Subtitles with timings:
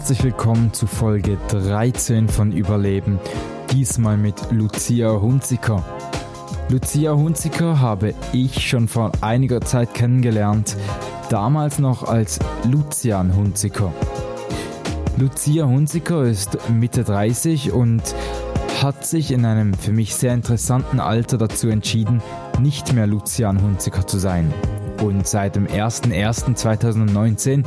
[0.00, 3.20] Herzlich willkommen zu Folge 13 von Überleben,
[3.70, 5.84] diesmal mit Lucia Hunziker.
[6.70, 10.74] Lucia Hunziker habe ich schon vor einiger Zeit kennengelernt,
[11.28, 13.92] damals noch als Lucian Hunziker.
[15.18, 18.02] Lucia Hunziker ist Mitte 30 und
[18.82, 22.22] hat sich in einem für mich sehr interessanten Alter dazu entschieden,
[22.58, 24.50] nicht mehr Lucian Hunziker zu sein.
[25.00, 27.64] Und seit dem 01.01.2019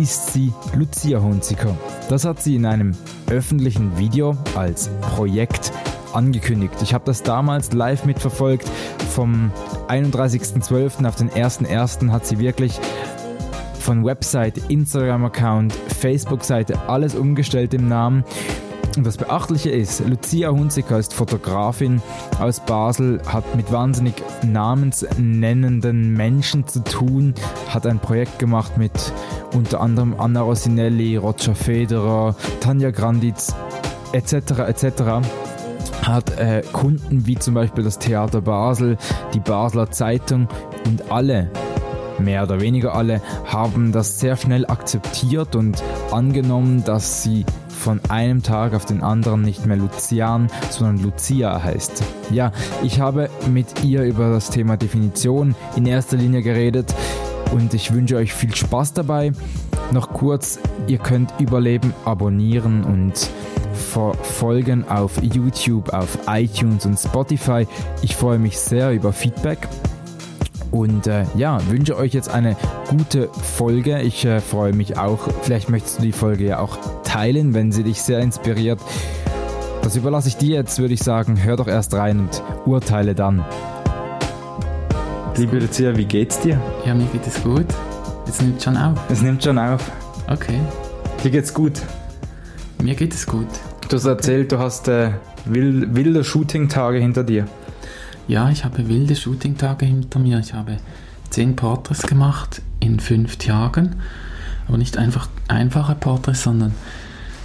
[0.00, 1.76] ist sie Lucia Hunziker.
[2.08, 2.96] Das hat sie in einem
[3.28, 5.72] öffentlichen Video als Projekt
[6.12, 6.74] angekündigt.
[6.82, 8.68] Ich habe das damals live mitverfolgt.
[9.10, 9.50] Vom
[9.88, 11.06] 31.12.
[11.06, 12.10] auf den 1.1.
[12.10, 12.80] hat sie wirklich
[13.78, 18.24] von Website, Instagram-Account, Facebook-Seite alles umgestellt im Namen.
[18.96, 22.02] Und das Beachtliche ist, Lucia Hunziker ist Fotografin
[22.40, 27.34] aus Basel, hat mit wahnsinnig namensnennenden Menschen zu tun,
[27.68, 28.92] hat ein Projekt gemacht mit
[29.54, 33.54] unter anderem Anna Rossinelli, Roger Federer, Tanja Granditz
[34.12, 34.32] etc.
[34.66, 35.02] etc
[36.02, 38.96] hat äh, Kunden wie zum Beispiel das Theater Basel,
[39.34, 40.48] die Basler Zeitung
[40.86, 41.50] und alle
[42.20, 48.42] mehr oder weniger alle haben das sehr schnell akzeptiert und angenommen, dass sie von einem
[48.42, 52.02] Tag auf den anderen nicht mehr Lucian, sondern Lucia heißt.
[52.30, 56.94] Ja, ich habe mit ihr über das Thema Definition in erster Linie geredet
[57.52, 59.32] und ich wünsche euch viel Spaß dabei.
[59.92, 63.30] Noch kurz, ihr könnt Überleben abonnieren und
[63.72, 67.66] verfolgen auf YouTube, auf iTunes und Spotify.
[68.02, 69.58] Ich freue mich sehr über Feedback.
[70.70, 72.56] Und äh, ja, wünsche euch jetzt eine
[72.88, 74.00] gute Folge.
[74.02, 75.28] Ich äh, freue mich auch.
[75.42, 78.80] Vielleicht möchtest du die Folge ja auch teilen, wenn sie dich sehr inspiriert.
[79.82, 81.42] Das überlasse ich dir jetzt, würde ich sagen.
[81.42, 83.44] Hör doch erst rein und urteile dann.
[85.36, 86.60] Liebe Lucia, wie geht's dir?
[86.84, 87.66] Ja, mir geht es gut.
[88.28, 88.98] Es nimmt schon auf.
[89.10, 89.90] Es nimmt schon auf.
[90.28, 90.60] Okay.
[91.24, 91.80] Dir geht's gut?
[92.80, 93.48] Mir geht es gut.
[93.88, 95.10] Du hast erzählt, du hast äh,
[95.44, 97.46] wilde Shooting-Tage hinter dir.
[98.30, 100.38] Ja, ich habe wilde Shooting-Tage hinter mir.
[100.38, 100.76] Ich habe
[101.30, 103.96] zehn Porträts gemacht in fünf Tagen.
[104.68, 106.72] Aber nicht einfach einfache Porträts, sondern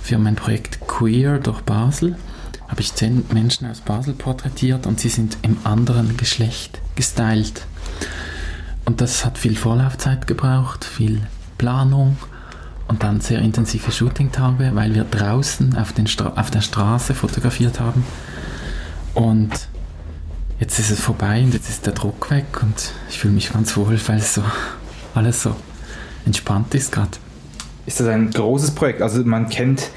[0.04, 2.16] für mein Projekt Queer durch Basel
[2.68, 7.66] habe ich zehn Menschen aus Basel porträtiert und sie sind im anderen Geschlecht gestylt.
[8.86, 11.20] Und das hat viel Vorlaufzeit gebraucht, viel
[11.58, 12.16] Planung
[12.88, 15.96] und dann sehr intensive Shooting-Tage, weil wir draußen auf,
[16.36, 18.06] auf der Straße fotografiert haben.
[19.16, 19.50] Und
[20.60, 23.76] jetzt ist es vorbei und jetzt ist der Druck weg und ich fühle mich ganz
[23.76, 24.44] wohl, weil es so
[25.14, 25.56] alles so
[26.26, 27.12] entspannt ist gerade.
[27.86, 29.02] Ist das ein großes Projekt?
[29.02, 29.90] Also man kennt,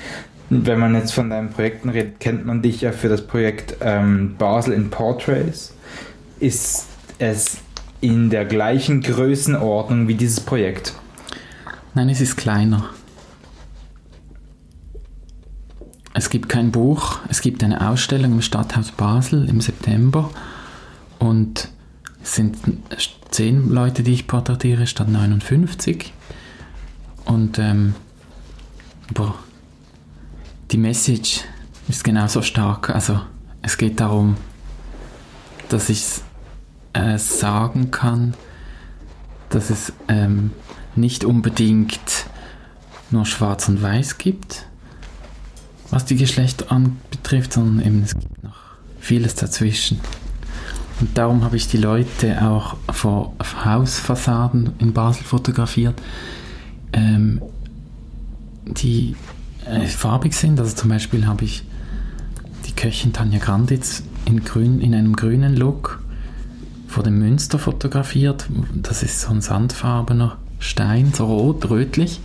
[0.50, 4.36] wenn man jetzt von deinen Projekten redet, kennt man dich ja für das Projekt ähm,
[4.36, 5.74] Basel in Portraits.
[6.38, 6.86] Ist
[7.19, 7.58] es
[8.00, 10.94] in der gleichen Größenordnung wie dieses Projekt?
[11.94, 12.90] Nein, es ist kleiner.
[16.18, 20.28] Es gibt kein Buch, es gibt eine Ausstellung im Stadthaus Basel im September
[21.20, 21.68] und
[22.24, 22.56] es sind
[23.30, 26.12] zehn Leute, die ich porträtiere, statt 59.
[27.24, 27.94] Und ähm,
[29.14, 29.36] boah,
[30.72, 31.42] die Message
[31.86, 32.90] ist genauso stark.
[32.90, 33.20] Also
[33.62, 34.38] es geht darum,
[35.68, 36.04] dass ich
[36.94, 38.34] äh, sagen kann,
[39.50, 40.50] dass es ähm,
[40.96, 42.26] nicht unbedingt
[43.12, 44.67] nur Schwarz und Weiß gibt,
[45.91, 48.56] was die Geschlechter anbetrifft, sondern eben es gibt noch
[49.00, 50.00] vieles dazwischen.
[51.00, 53.34] Und darum habe ich die Leute auch vor
[53.65, 56.00] Hausfassaden in Basel fotografiert,
[56.93, 57.41] ähm,
[58.65, 59.15] die
[59.65, 60.59] äh, farbig sind.
[60.59, 61.62] Also zum Beispiel habe ich
[62.66, 66.03] die Köchin Tanja Granditz in, grün, in einem grünen Look
[66.88, 68.47] vor dem Münster fotografiert.
[68.75, 72.20] Das ist so ein sandfarbener Stein, so rot, rötlich.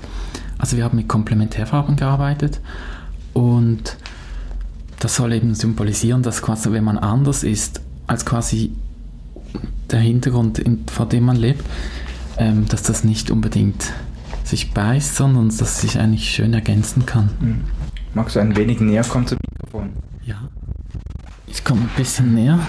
[0.58, 2.60] Also wir haben mit Komplementärfarben gearbeitet
[3.34, 3.98] und
[5.00, 8.72] das soll eben symbolisieren, dass quasi, wenn man anders ist als quasi
[9.92, 11.64] der Hintergrund, in, vor dem man lebt,
[12.38, 13.92] ähm, dass das nicht unbedingt
[14.44, 17.30] sich beißt, sondern dass es sich eigentlich schön ergänzen kann.
[17.40, 17.62] Mhm.
[18.14, 19.90] Magst du ein wenig näher kommen zum Mikrofon?
[20.26, 20.36] Ja.
[21.48, 22.60] Ich komme ein bisschen näher.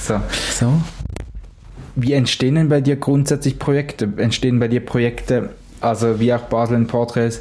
[0.00, 0.20] So.
[0.52, 0.80] So.
[1.96, 4.12] Wie entstehen denn bei dir grundsätzlich Projekte?
[4.16, 5.50] Entstehen bei dir Projekte,
[5.80, 7.40] also wie auch Basel in Portraits,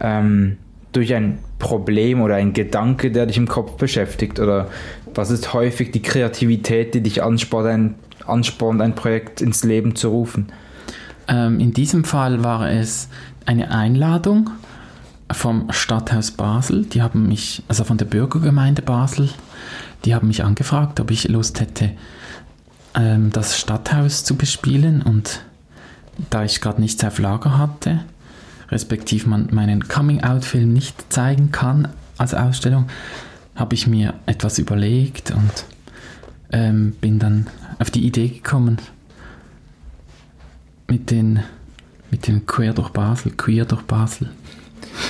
[0.00, 0.58] ähm,
[0.94, 4.40] durch ein Problem oder ein Gedanke, der dich im Kopf beschäftigt?
[4.40, 4.68] Oder
[5.14, 7.94] was ist häufig die Kreativität, die dich anspornt, ein,
[8.26, 10.46] anspornt, ein Projekt ins Leben zu rufen?
[11.28, 13.08] Ähm, in diesem Fall war es
[13.44, 14.50] eine Einladung
[15.32, 16.84] vom Stadthaus Basel.
[16.84, 19.30] Die haben mich, also von der Bürgergemeinde Basel,
[20.04, 21.90] die haben mich angefragt, ob ich Lust hätte,
[22.94, 25.40] ähm, das Stadthaus zu bespielen und
[26.30, 28.00] da ich gerade nichts auf Lager hatte
[28.70, 31.88] respektive man meinen Coming-out-Film nicht zeigen kann
[32.18, 32.86] als Ausstellung,
[33.54, 35.64] habe ich mir etwas überlegt und
[36.52, 37.46] ähm, bin dann
[37.78, 38.78] auf die Idee gekommen,
[40.88, 41.40] mit den,
[42.10, 44.30] mit den Queer durch Basel, Queer durch Basel.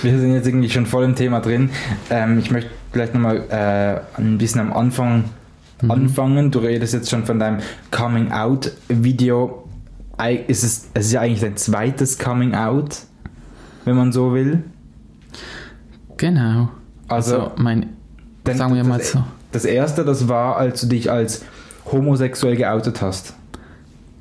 [0.02, 1.70] Wir sind jetzt irgendwie schon voll im Thema drin.
[2.10, 5.24] Ähm, ich möchte vielleicht nochmal äh, ein bisschen am Anfang
[5.82, 5.90] mhm.
[5.90, 6.50] anfangen.
[6.50, 7.58] Du redest jetzt schon von deinem
[7.90, 9.68] Coming-out-Video.
[10.46, 12.98] Ist es, es ist ja eigentlich dein zweites Coming-out,
[13.84, 14.62] wenn man so will.
[16.16, 16.68] Genau.
[17.08, 17.90] Also, also mein,
[18.44, 19.22] sagen wir mal so.
[19.52, 21.44] Das erste, das war, als du dich als
[21.90, 23.34] homosexuell geoutet hast.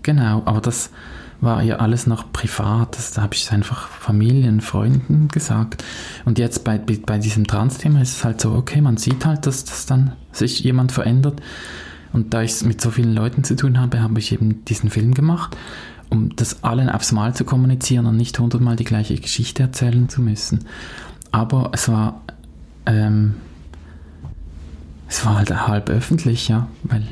[0.04, 0.90] Genau, aber das
[1.42, 2.98] war ja alles noch privat.
[2.98, 5.84] Das, da habe ich es einfach Familien, Freunden gesagt.
[6.26, 9.66] Und jetzt bei, bei diesem Trans-Thema ist es halt so, okay, man sieht halt, dass,
[9.66, 11.42] dass dann sich jemand verändert.
[12.14, 14.90] Und da ich es mit so vielen Leuten zu tun habe, habe ich eben diesen
[14.90, 15.58] Film gemacht,
[16.14, 20.22] um das allen aufs Mal zu kommunizieren und nicht hundertmal die gleiche Geschichte erzählen zu
[20.22, 20.66] müssen.
[21.32, 22.22] Aber es war,
[22.86, 23.34] ähm,
[25.10, 27.04] es war halt halb öffentlich, ja, weil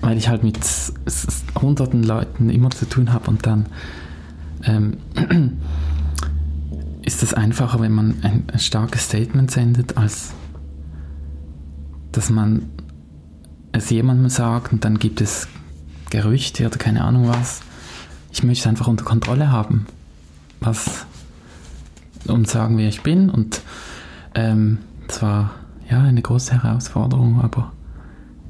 [0.00, 0.56] weil ich halt mit
[1.60, 3.66] hunderten Leuten immer zu tun habe und dann
[4.62, 4.98] ähm,
[7.02, 10.32] ist es einfacher, wenn man ein, ein, starkes Statement sendet, als
[12.12, 12.66] dass man
[13.72, 15.48] es jemandem sagt und dann gibt es
[16.10, 17.60] Gerüchte oder keine Ahnung was.
[18.32, 19.86] Ich möchte es einfach unter Kontrolle haben,
[20.60, 21.06] was
[22.26, 23.62] und sagen, wer ich bin und
[24.34, 27.72] ähm, das ja eine große Herausforderung, aber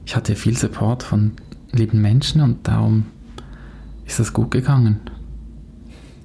[0.04, 1.32] ich hatte viel Support von
[1.72, 3.06] lieben Menschen und darum
[4.06, 5.00] ist das gut gegangen.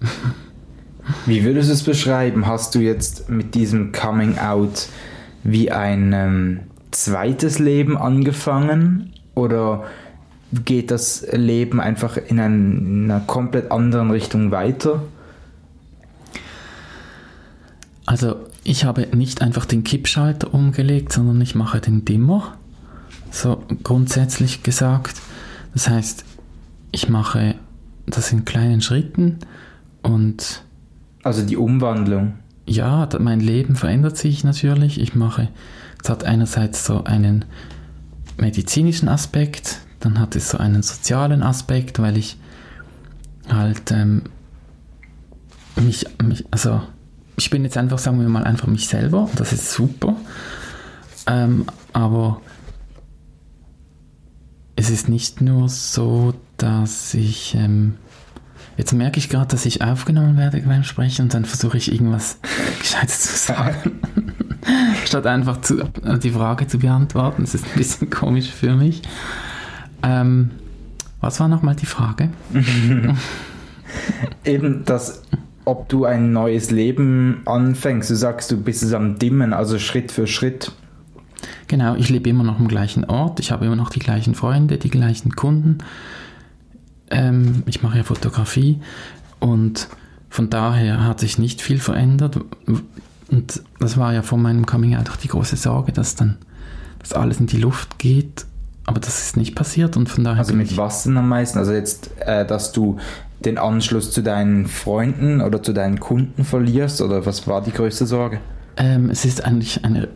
[1.26, 2.48] Wie würdest du es beschreiben?
[2.48, 4.88] Hast du jetzt mit diesem Coming Out
[5.44, 6.60] wie ein ähm,
[6.92, 9.84] zweites Leben angefangen oder
[10.66, 15.04] geht das Leben einfach in, ein, in einer komplett anderen Richtung weiter?
[18.06, 22.58] Also ich habe nicht einfach den Kippschalter umgelegt, sondern ich mache den Dimmer
[23.34, 25.16] so grundsätzlich gesagt.
[25.74, 26.24] Das heißt,
[26.92, 27.56] ich mache
[28.06, 29.40] das in kleinen Schritten
[30.02, 30.64] und.
[31.24, 32.34] Also die Umwandlung.
[32.66, 35.00] Ja, mein Leben verändert sich natürlich.
[35.00, 35.50] Ich mache,
[36.02, 37.46] es hat einerseits so einen
[38.38, 42.38] medizinischen Aspekt, dann hat es so einen sozialen Aspekt, weil ich
[43.50, 44.24] halt ähm,
[45.76, 46.82] mich, mich, also
[47.38, 50.16] ich bin jetzt einfach, sagen wir mal, einfach mich selber, das ist super.
[51.26, 52.42] Ähm, aber
[54.76, 57.56] es ist nicht nur so, dass ich.
[57.56, 57.96] Ähm,
[58.76, 62.40] jetzt merke ich gerade, dass ich aufgenommen werde beim Sprechen und dann versuche ich irgendwas
[62.80, 64.02] Gescheites zu sagen.
[65.06, 65.84] Statt einfach zu,
[66.22, 67.44] die Frage zu beantworten.
[67.44, 69.02] Das ist ein bisschen komisch für mich.
[70.04, 70.52] Ähm,
[71.22, 72.30] was war nochmal die Frage?
[74.44, 75.22] Eben, dass
[75.66, 78.10] ob du ein neues Leben anfängst.
[78.10, 80.72] Du sagst, du bist es am Dimmen, also Schritt für Schritt.
[81.68, 84.78] Genau, ich lebe immer noch am gleichen Ort, ich habe immer noch die gleichen Freunde,
[84.78, 85.78] die gleichen Kunden.
[87.10, 88.80] Ähm, ich mache ja Fotografie
[89.40, 89.88] und
[90.30, 92.40] von daher hat sich nicht viel verändert.
[93.30, 96.38] Und das war ja vor meinem Coming Out auch die große Sorge, dass dann
[97.00, 98.46] dass alles in die Luft geht.
[98.86, 100.40] Aber das ist nicht passiert und von daher.
[100.40, 101.58] Also mit was denn am meisten?
[101.58, 102.98] Also jetzt, äh, dass du
[103.46, 108.06] den Anschluss zu deinen Freunden oder zu deinen Kunden verlierst oder was war die größte
[108.06, 108.40] Sorge?
[108.78, 110.10] Ähm, es ist eigentlich eine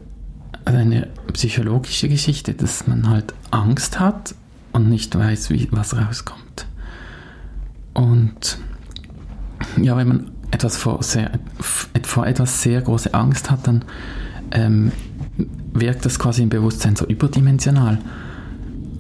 [0.68, 4.36] also eine psychologische Geschichte, dass man halt Angst hat
[4.74, 6.68] und nicht weiß, wie, was rauskommt.
[7.94, 8.58] Und
[9.82, 11.32] ja, wenn man etwas vor, sehr,
[12.04, 13.86] vor etwas sehr große Angst hat, dann
[14.52, 14.92] ähm,
[15.72, 18.00] wirkt das quasi im Bewusstsein so überdimensional.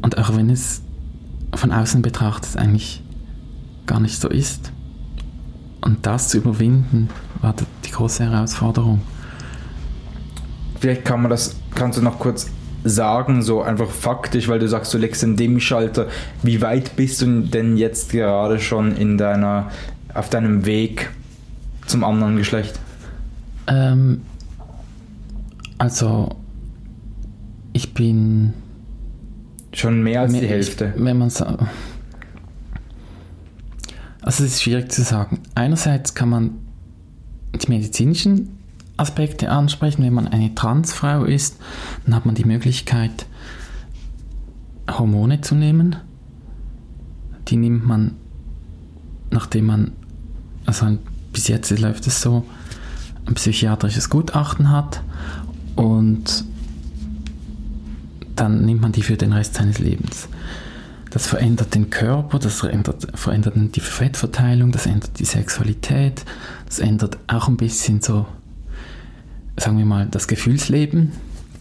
[0.07, 0.81] Und auch wenn es
[1.53, 3.03] von außen betrachtet eigentlich
[3.87, 4.71] gar nicht so ist.
[5.81, 7.09] Und das zu überwinden,
[7.41, 9.01] war die große Herausforderung.
[10.79, 12.49] Vielleicht kann man das, kannst du noch kurz
[12.85, 16.07] sagen, so einfach faktisch, weil du sagst, du legst den Demi-Schalter.
[16.41, 19.71] Wie weit bist du denn jetzt gerade schon in deiner,
[20.13, 21.09] auf deinem Weg
[21.85, 22.79] zum anderen Geschlecht?
[23.67, 24.21] Ähm,
[25.77, 26.37] also,
[27.73, 28.53] ich bin.
[29.77, 30.93] Schon mehr als mehr, die Hälfte.
[30.95, 31.27] Ich, wenn man.
[31.27, 31.57] Also,
[34.25, 35.43] es ist schwierig zu sagen.
[35.53, 36.51] Einerseits kann man
[37.53, 38.57] die medizinischen
[38.97, 40.03] Aspekte ansprechen.
[40.03, 41.57] Wenn man eine Transfrau ist,
[42.05, 43.27] dann hat man die Möglichkeit,
[44.89, 45.97] Hormone zu nehmen.
[47.47, 48.15] Die nimmt man,
[49.29, 49.91] nachdem man,
[50.65, 50.97] also
[51.33, 52.45] bis jetzt läuft es so,
[53.27, 55.03] ein psychiatrisches Gutachten hat
[55.75, 56.45] und
[58.39, 60.29] dann nimmt man die für den Rest seines Lebens.
[61.09, 66.23] das verändert den Körper, das verändert, verändert die Fettverteilung, das ändert die Sexualität,
[66.65, 68.25] das ändert auch ein bisschen so,
[69.57, 71.11] sagen wir mal, das Gefühlsleben.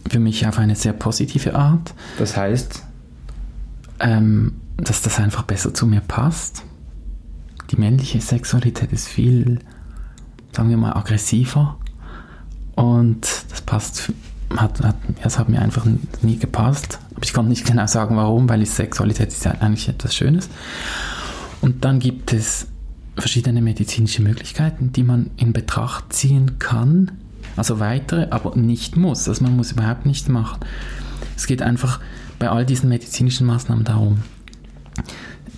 [0.09, 1.93] Für mich auf eine sehr positive Art.
[2.17, 2.83] Das heißt?
[3.99, 6.63] Ähm, dass das einfach besser zu mir passt.
[7.71, 9.59] Die männliche Sexualität ist viel,
[10.55, 11.77] sagen wir mal, aggressiver.
[12.75, 14.13] Und das passt,
[14.55, 15.85] hat, hat, das hat mir einfach
[16.21, 16.99] nie gepasst.
[17.15, 20.49] Aber ich konnte nicht genau sagen, warum, weil Sexualität ist ja eigentlich etwas Schönes.
[21.61, 22.67] Und dann gibt es
[23.17, 27.11] verschiedene medizinische Möglichkeiten, die man in Betracht ziehen kann.
[27.55, 29.27] Also weitere, aber nicht muss.
[29.27, 30.59] Also man muss überhaupt nichts machen.
[31.35, 31.99] Es geht einfach
[32.39, 34.19] bei all diesen medizinischen Maßnahmen darum,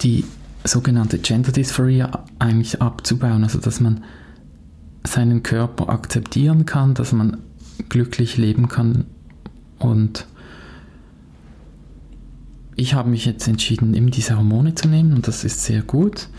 [0.02, 0.24] die
[0.64, 3.44] sogenannte Gender Dysphoria eigentlich abzubauen.
[3.44, 4.04] Also dass man
[5.04, 7.38] seinen Körper akzeptieren kann, dass man
[7.88, 9.06] glücklich leben kann
[9.78, 10.26] und
[12.76, 16.30] ich habe mich jetzt entschieden, eben diese Hormone zu nehmen und das ist sehr gut.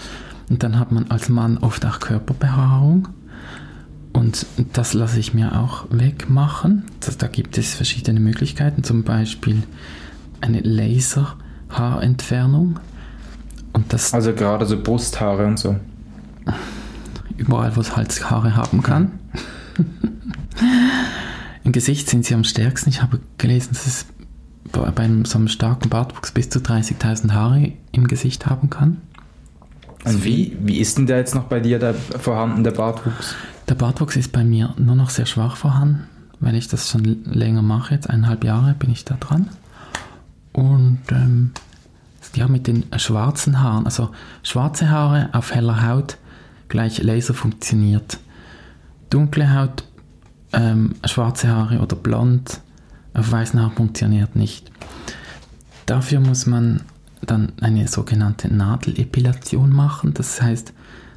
[0.49, 3.09] Und dann hat man als Mann oft auch Körperbehaarung
[4.13, 6.85] und das lasse ich mir auch wegmachen.
[7.01, 9.65] Das, da gibt es verschiedene Möglichkeiten, zum Beispiel
[10.41, 12.81] eine Laserhaarentfernung.
[13.73, 15.77] Und das also gerade so Brusthaare und so.
[17.37, 19.13] Überall, wo es Halshaare haben kann.
[21.71, 22.91] Im Gesicht sind sie am stärksten.
[22.91, 24.07] Ich habe gelesen, dass es
[24.73, 28.97] bei einem, so einem starken Bartwuchs bis zu 30.000 Haare im Gesicht haben kann.
[30.03, 33.37] Also wie, wie ist denn der jetzt noch bei dir der vorhanden, der Bartwuchs?
[33.69, 36.09] Der Bartwuchs ist bei mir nur noch sehr schwach vorhanden,
[36.41, 37.95] weil ich das schon länger mache.
[37.95, 39.49] Jetzt eineinhalb Jahre bin ich da dran.
[40.53, 41.53] Und ähm,
[42.35, 44.11] ja, mit den schwarzen Haaren, also
[44.43, 46.17] schwarze Haare auf heller Haut
[46.69, 48.19] gleich Laser funktioniert.
[49.09, 49.85] Dunkle Haut,
[50.53, 52.61] ähm, schwarze Haare oder blond
[53.15, 54.71] auf weißen Haar funktioniert nicht.
[55.87, 56.83] Dafür muss man
[57.23, 60.15] dann eine sogenannte Nadelepilation machen.
[60.15, 60.73] Das heißt,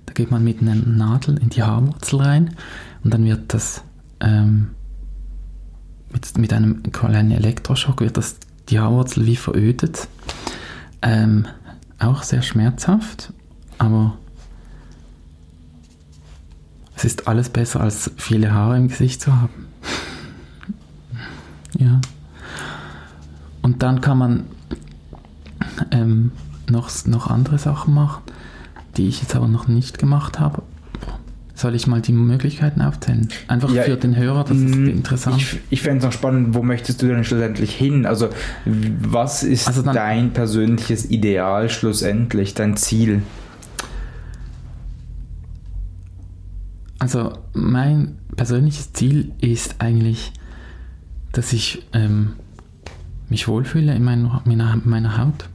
[0.05, 2.55] da geht man mit einer Nadel in die Haarwurzel rein
[3.03, 3.83] und dann wird das
[4.19, 4.69] ähm,
[6.11, 8.37] mit, mit einem kleinen Elektroschock wird das
[8.69, 10.07] die Haarwurzel wie verödet.
[11.01, 11.47] Ähm,
[11.99, 13.33] auch sehr schmerzhaft,
[13.77, 14.17] aber
[17.03, 19.67] es ist alles besser als viele Haare im Gesicht zu haben.
[21.77, 22.00] Ja.
[23.62, 24.43] Und dann kann man
[25.91, 26.31] ähm,
[26.69, 28.22] noch, noch andere Sachen machen,
[28.95, 30.62] die ich jetzt aber noch nicht gemacht habe.
[31.55, 33.27] Soll ich mal die Möglichkeiten aufzählen?
[33.48, 35.38] Einfach ja, für den Hörer, das ist mm, interessant.
[35.38, 38.05] Ich, ich fände es noch spannend, wo möchtest du denn schlussendlich hin?
[38.05, 38.29] Also,
[38.65, 43.22] was ist also dann, dein persönliches Ideal schlussendlich, dein Ziel?
[47.03, 50.31] Also, mein persönliches Ziel ist eigentlich,
[51.33, 52.36] dass ich ähm,
[53.27, 55.50] mich wohlfühle in meiner, meiner, meiner Haut.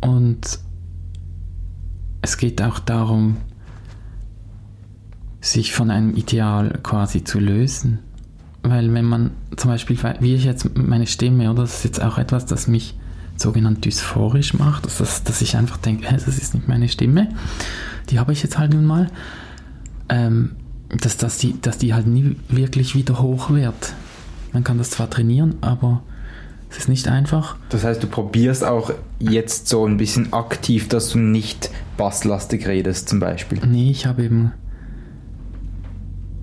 [0.00, 0.58] Und
[2.22, 3.36] es geht auch darum,
[5.40, 8.00] sich von einem Ideal quasi zu lösen.
[8.64, 12.18] Weil wenn man zum Beispiel, wie ich jetzt meine Stimme, oder das ist jetzt auch
[12.18, 12.98] etwas, das mich
[13.36, 17.28] sogenannt dysphorisch macht, dass, das, dass ich einfach denke, das ist nicht meine Stimme,
[18.10, 19.08] die habe ich jetzt halt nun mal,
[20.08, 20.56] ähm,
[20.88, 23.94] dass, dass, die, dass die halt nie wirklich wieder hoch wird.
[24.52, 26.02] Man kann das zwar trainieren, aber
[26.70, 27.56] es ist nicht einfach.
[27.70, 33.08] Das heißt, du probierst auch jetzt so ein bisschen aktiv, dass du nicht basslastig redest
[33.08, 33.60] zum Beispiel.
[33.66, 34.52] Nee, ich habe eben...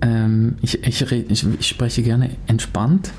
[0.00, 3.12] Ähm, ich, ich, ich, ich spreche gerne entspannt.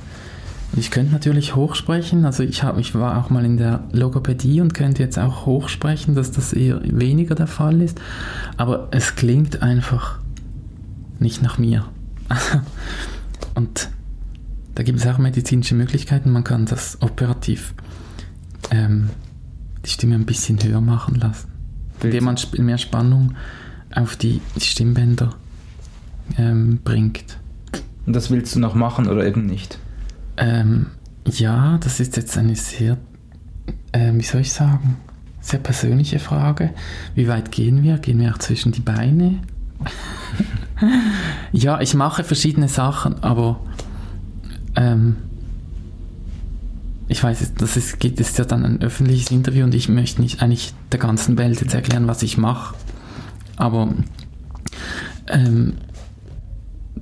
[0.76, 4.74] Ich könnte natürlich hochsprechen, also ich, hab, ich war auch mal in der Logopädie und
[4.74, 8.02] könnte jetzt auch hochsprechen, dass das eher weniger der Fall ist,
[8.58, 10.18] aber es klingt einfach
[11.24, 11.86] nicht nach mir.
[13.56, 13.90] und
[14.76, 16.32] da gibt es auch medizinische Möglichkeiten.
[16.32, 17.74] Man kann das operativ
[18.72, 19.10] ähm,
[19.86, 21.50] die Stimme ein bisschen höher machen lassen,
[22.02, 23.36] indem man mehr Spannung
[23.94, 25.36] auf die, Stimmbänder
[26.38, 27.38] ähm, bringt.
[28.06, 29.78] Und das willst du noch machen oder eben nicht?
[30.38, 30.88] Ähm,
[31.26, 32.98] ja, das ist jetzt eine sehr,
[33.92, 34.98] äh, wie soll ich sagen,
[35.42, 36.72] sehr persönliche Frage.
[37.16, 37.98] Wie weit gehen wir?
[37.98, 39.40] Gehen wir auch zwischen die Beine?
[41.52, 43.60] ja, ich mache verschiedene Sachen, aber
[44.76, 45.18] ähm,
[47.08, 50.42] ich weiß, das ist, geht, ist ja dann ein öffentliches Interview und ich möchte nicht
[50.42, 52.76] eigentlich der ganzen Welt jetzt erklären, was ich mache.
[53.56, 53.94] Aber
[55.28, 55.74] ähm,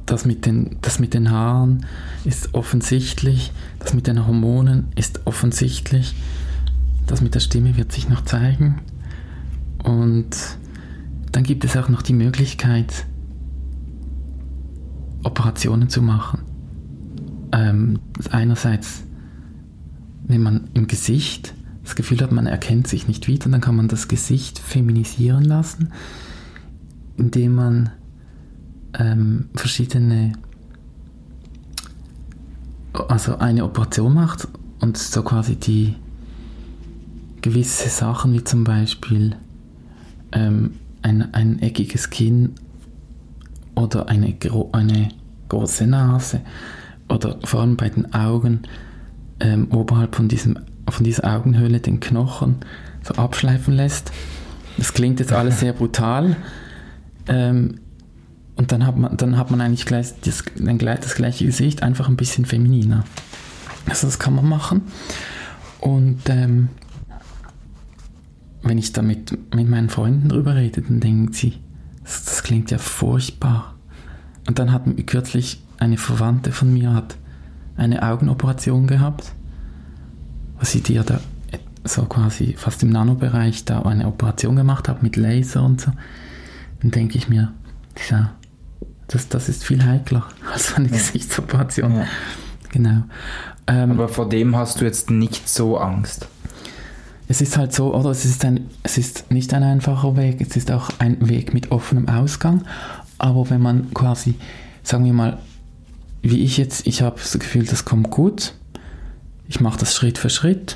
[0.05, 1.85] das, mit den, das mit den Haaren
[2.25, 6.15] ist offensichtlich, das mit den Hormonen ist offensichtlich,
[7.07, 8.81] das mit der Stimme wird sich noch zeigen.
[9.83, 10.35] Und
[11.31, 13.05] dann gibt es auch noch die Möglichkeit,
[15.23, 16.41] Operationen zu machen.
[17.51, 17.99] Ähm,
[18.29, 19.03] einerseits,
[20.27, 23.87] wenn man im Gesicht das Gefühl hat, man erkennt sich nicht wieder, dann kann man
[23.87, 25.91] das Gesicht feminisieren lassen,
[27.17, 27.89] indem man
[28.97, 30.33] ähm, verschiedene,
[33.07, 34.47] also eine Operation macht
[34.79, 35.95] und so quasi die
[37.41, 39.35] gewisse Sachen wie zum Beispiel
[40.31, 42.55] ähm, ein, ein eckiges Kinn
[43.75, 44.35] oder eine,
[44.71, 45.09] eine
[45.49, 46.41] große Nase
[47.09, 48.61] oder vor allem bei den Augen
[49.39, 50.59] ähm, oberhalb von, diesem,
[50.89, 52.57] von dieser Augenhöhle den Knochen
[53.03, 54.11] so abschleifen lässt.
[54.77, 56.35] Das klingt jetzt alles sehr brutal.
[57.27, 57.79] Ähm,
[58.55, 62.17] und dann hat man, dann hat man eigentlich gleich das, das gleiche Gesicht, einfach ein
[62.17, 63.03] bisschen femininer.
[63.87, 64.83] Also das kann man machen.
[65.79, 66.69] Und ähm,
[68.61, 71.55] wenn ich damit mit meinen Freunden drüber rede, dann denken sie,
[72.11, 73.75] das, das klingt ja furchtbar.
[74.47, 77.15] Und dann hat kürzlich eine Verwandte von mir hat
[77.77, 79.31] eine Augenoperation gehabt,
[80.59, 81.19] was sie dir da
[81.83, 85.91] so quasi fast im Nanobereich da eine Operation gemacht hat mit Laser und so.
[86.81, 87.53] Dann denke ich mir,
[87.95, 88.33] tja,
[89.07, 90.93] das, das ist viel heikler als eine ja.
[90.93, 91.95] Gesichtsoperation.
[91.95, 92.05] Ja.
[92.71, 93.03] Genau.
[93.67, 96.27] Ähm, Aber vor dem hast du jetzt nicht so Angst.
[97.31, 100.57] Es ist halt so, oder es ist, ein, es ist nicht ein einfacher Weg, es
[100.57, 102.65] ist auch ein Weg mit offenem Ausgang.
[103.19, 104.35] Aber wenn man quasi,
[104.83, 105.37] sagen wir mal,
[106.21, 108.53] wie ich jetzt, ich habe das Gefühl, das kommt gut.
[109.47, 110.75] Ich mache das Schritt für Schritt.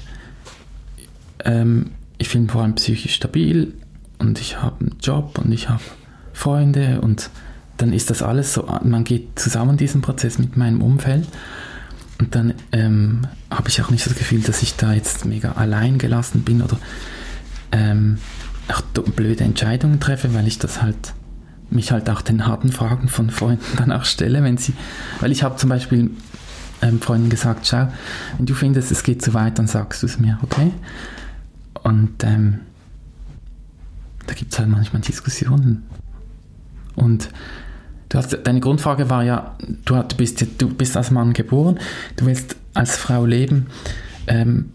[1.43, 3.73] Ähm, ich bin vor allem psychisch stabil
[4.19, 5.83] und ich habe einen Job und ich habe
[6.31, 7.31] Freunde und
[7.75, 11.27] dann ist das alles so, man geht zusammen diesen Prozess mit meinem Umfeld
[12.19, 15.97] und dann ähm, habe ich auch nicht das Gefühl, dass ich da jetzt mega allein
[15.97, 16.77] gelassen bin oder
[17.71, 18.17] ähm,
[18.69, 21.13] auch blöde Entscheidungen treffe, weil ich das halt
[21.69, 24.73] mich halt auch den harten Fragen von Freunden dann auch stelle, wenn sie,
[25.19, 26.11] weil ich habe zum Beispiel
[26.81, 27.87] ähm, Freunden gesagt, schau,
[28.37, 30.71] wenn du findest, es geht zu weit, dann sagst du es mir, okay?
[31.83, 32.59] Und ähm,
[34.27, 35.83] da gibt es halt manchmal Diskussionen.
[36.95, 37.29] Und
[38.17, 41.79] hast, deine Grundfrage war ja, du, du, bist, du bist als Mann geboren,
[42.17, 43.67] du willst als Frau leben.
[44.27, 44.71] Ähm,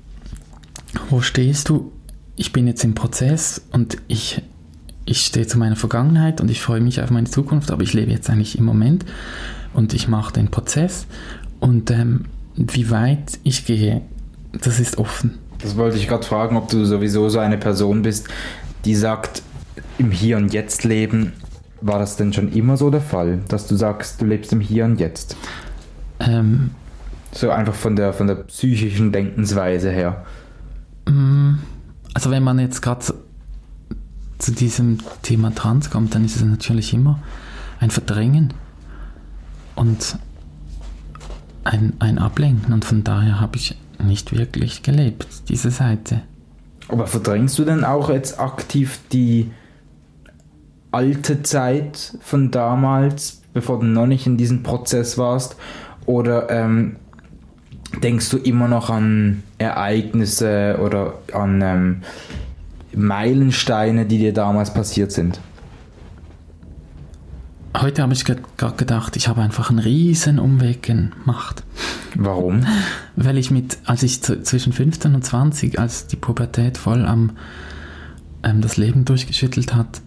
[1.09, 1.93] wo stehst du?
[2.37, 4.43] Ich bin jetzt im Prozess und ich,
[5.05, 8.11] ich stehe zu meiner Vergangenheit und ich freue mich auf meine Zukunft, aber ich lebe
[8.11, 9.05] jetzt eigentlich im Moment
[9.75, 11.07] und ich mache den Prozess.
[11.61, 12.25] Und ähm,
[12.57, 14.03] wie weit ich gehe,
[14.53, 15.39] das ist offen.
[15.63, 18.29] Das wollte ich gerade fragen, ob du sowieso so eine Person bist,
[18.85, 19.43] die sagt,
[19.99, 21.35] im Hier und Jetzt leben
[21.81, 24.85] war das denn schon immer so der Fall, dass du sagst, du lebst im Hier
[24.85, 25.37] und Jetzt?
[26.21, 26.71] Ähm,
[27.33, 30.25] so einfach von der, von der psychischen Denkensweise her.
[31.09, 31.55] Mm,
[32.15, 33.15] also wenn man jetzt gerade zu,
[34.39, 37.21] zu diesem Thema Trans kommt, dann ist es natürlich immer
[37.79, 38.53] ein Verdrängen
[39.75, 40.19] und
[41.65, 42.73] ein, ein Ablenken.
[42.73, 46.23] Und von daher habe ich nicht wirklich gelebt, diese Seite.
[46.89, 49.51] Aber verdrängst du denn auch jetzt aktiv die
[50.93, 55.57] alte Zeit von damals, bevor du noch nicht in diesem Prozess warst?
[56.07, 56.97] Oder ähm,
[58.03, 62.03] denkst du immer noch an Ereignisse oder an ähm,
[62.95, 65.41] Meilensteine, die dir damals passiert sind?
[67.77, 68.43] Heute habe ich gerade
[68.77, 71.63] gedacht, ich habe einfach einen riesen Umweg gemacht.
[72.17, 72.67] Warum?
[73.17, 77.33] Weil ich mit, als ich zwischen 15 und 20, als die Pubertät voll am
[78.43, 80.01] ähm, das Leben durchgeschüttelt hat,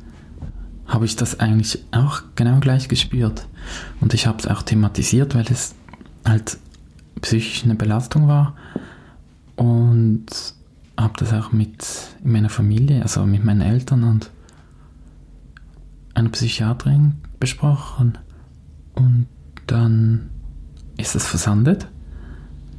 [0.87, 3.47] habe ich das eigentlich auch genau gleich gespürt.
[3.99, 5.75] Und ich habe es auch thematisiert, weil es
[6.25, 6.57] halt
[7.21, 8.55] psychisch eine Belastung war.
[9.55, 10.25] Und
[10.97, 11.85] habe das auch mit
[12.23, 14.29] meiner Familie, also mit meinen Eltern und
[16.13, 18.17] einer Psychiaterin besprochen.
[18.93, 19.27] Und
[19.67, 20.29] dann
[20.97, 21.87] ist es versandet,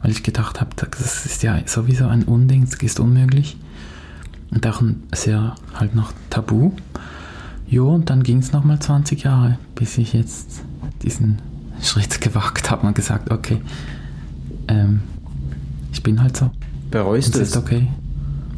[0.01, 3.57] weil ich gedacht habe, das ist ja sowieso ein Unding, das ist unmöglich.
[4.51, 6.73] Und auch ein sehr halt noch Tabu.
[7.67, 10.63] Jo, und dann ging es nochmal 20 Jahre, bis ich jetzt
[11.03, 11.39] diesen
[11.81, 13.61] Schritt gewagt habe und gesagt, okay,
[14.69, 15.01] ähm,
[15.93, 16.51] ich bin halt so.
[16.91, 17.57] Bereust du es?
[17.57, 17.89] okay.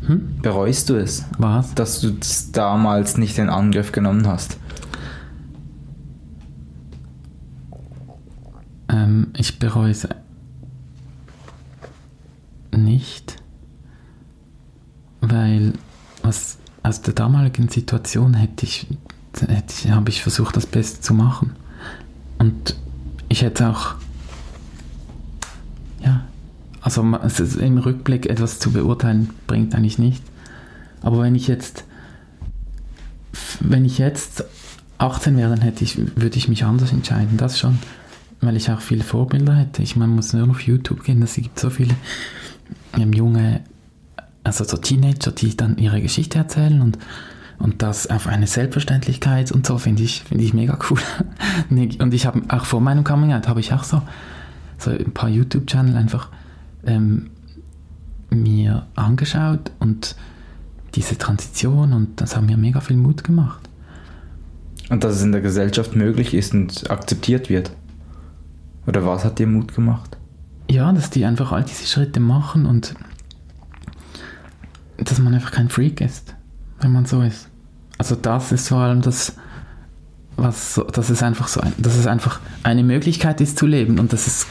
[0.07, 0.37] Hm?
[0.42, 1.25] Bereust du es?
[1.38, 1.75] Was?
[1.75, 4.59] Dass du das damals nicht in Angriff genommen hast?
[8.88, 10.07] Ähm, ich bereue es
[12.77, 13.37] nicht,
[15.21, 15.73] weil
[16.23, 18.87] was aus der damaligen Situation hätte ich,
[19.40, 21.53] hätte ich, habe ich versucht, das Beste zu machen.
[22.38, 22.77] Und
[23.29, 23.96] ich hätte auch,
[26.01, 26.25] ja,
[26.81, 30.22] also im Rückblick etwas zu beurteilen, bringt eigentlich nicht.
[31.03, 31.85] Aber wenn ich jetzt,
[33.61, 34.44] wenn ich jetzt
[34.99, 37.79] 18 wäre, dann hätte ich, würde ich mich anders entscheiden, das schon.
[38.40, 39.83] Weil ich auch viele Vorbilder hätte.
[39.83, 41.94] Ich meine, man muss nur auf YouTube gehen, es gibt so viele
[42.96, 43.62] ähm, junge
[44.46, 46.98] also so Teenager, die dann ihre Geschichte erzählen und,
[47.59, 51.00] und das auf eine Selbstverständlichkeit und so finde ich, finde ich mega cool.
[51.98, 54.02] und ich habe auch vor meinem Coming Out habe ich auch so,
[54.78, 56.28] so ein paar YouTube-Channel einfach
[56.87, 57.30] ähm,
[58.30, 60.14] mir angeschaut und
[60.94, 63.68] diese Transition und das hat mir mega viel Mut gemacht.
[64.88, 67.72] Und dass es in der Gesellschaft möglich ist und akzeptiert wird.
[68.87, 70.16] Oder was hat dir Mut gemacht?
[70.70, 72.94] Ja, dass die einfach all diese Schritte machen und
[74.98, 76.35] dass man einfach kein Freak ist,
[76.80, 77.48] wenn man so ist.
[77.98, 79.35] Also das ist vor allem das,
[80.37, 84.12] was so, dass es einfach so, dass es einfach eine Möglichkeit ist zu leben und
[84.12, 84.46] dass es,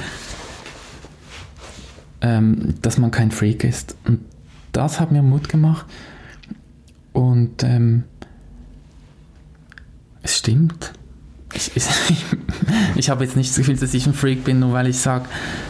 [2.21, 3.95] ähm, dass man kein Freak ist.
[4.05, 4.21] Und
[4.71, 5.85] das hat mir Mut gemacht
[7.13, 8.03] und ähm,
[10.21, 10.93] es stimmt.
[11.53, 11.85] Ich, ich,
[12.95, 15.25] ich habe jetzt nicht das Gefühl, dass ich ein Freak bin, nur weil ich sage,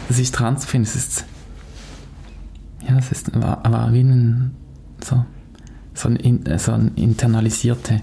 [0.08, 0.82] dass ich trans bin.
[0.82, 1.24] Es ist,
[2.88, 4.56] ja, es ist, war, war wie ein,
[5.04, 5.24] so,
[5.94, 8.00] so, ein, so eine internalisierte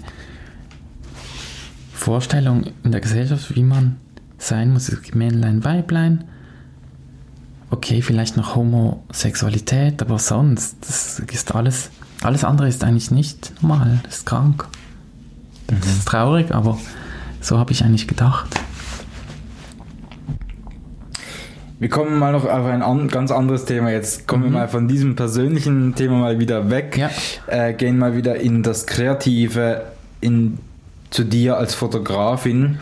[1.93, 3.97] Vorstellung in der Gesellschaft, wie man
[4.37, 4.89] sein muss.
[4.89, 6.25] Es gibt Männlein, Weiblein.
[7.69, 11.89] Okay, vielleicht noch Homosexualität, aber sonst, das ist alles,
[12.21, 14.67] alles andere ist eigentlich nicht normal, das ist krank.
[15.67, 15.83] Das mhm.
[15.85, 16.77] ist traurig, aber
[17.41, 18.59] so habe ich eigentlich gedacht.
[21.83, 23.91] Wir kommen mal noch auf ein an, ganz anderes Thema.
[23.91, 24.53] Jetzt kommen mhm.
[24.53, 27.09] wir mal von diesem persönlichen Thema mal wieder weg, ja.
[27.47, 29.81] äh, gehen mal wieder in das Kreative,
[30.21, 30.59] in,
[31.09, 32.77] zu dir als Fotografin.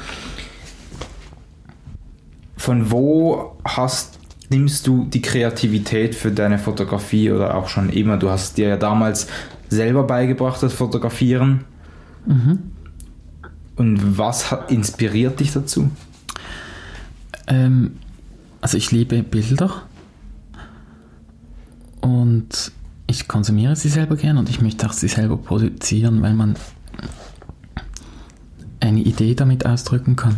[2.58, 8.18] Von wo hast, nimmst du die Kreativität für deine Fotografie oder auch schon immer?
[8.18, 9.26] Du hast dir ja damals
[9.70, 11.64] selber beigebracht, das Fotografieren.
[12.28, 12.60] Mhm.
[13.78, 15.90] Und was hat, inspiriert dich dazu?
[17.48, 17.94] Ähm,
[18.62, 19.84] also ich liebe Bilder
[22.02, 22.72] und
[23.08, 26.56] ich konsumiere sie selber gern und ich möchte auch sie selber produzieren, weil man
[28.80, 30.38] eine Idee damit ausdrücken kann.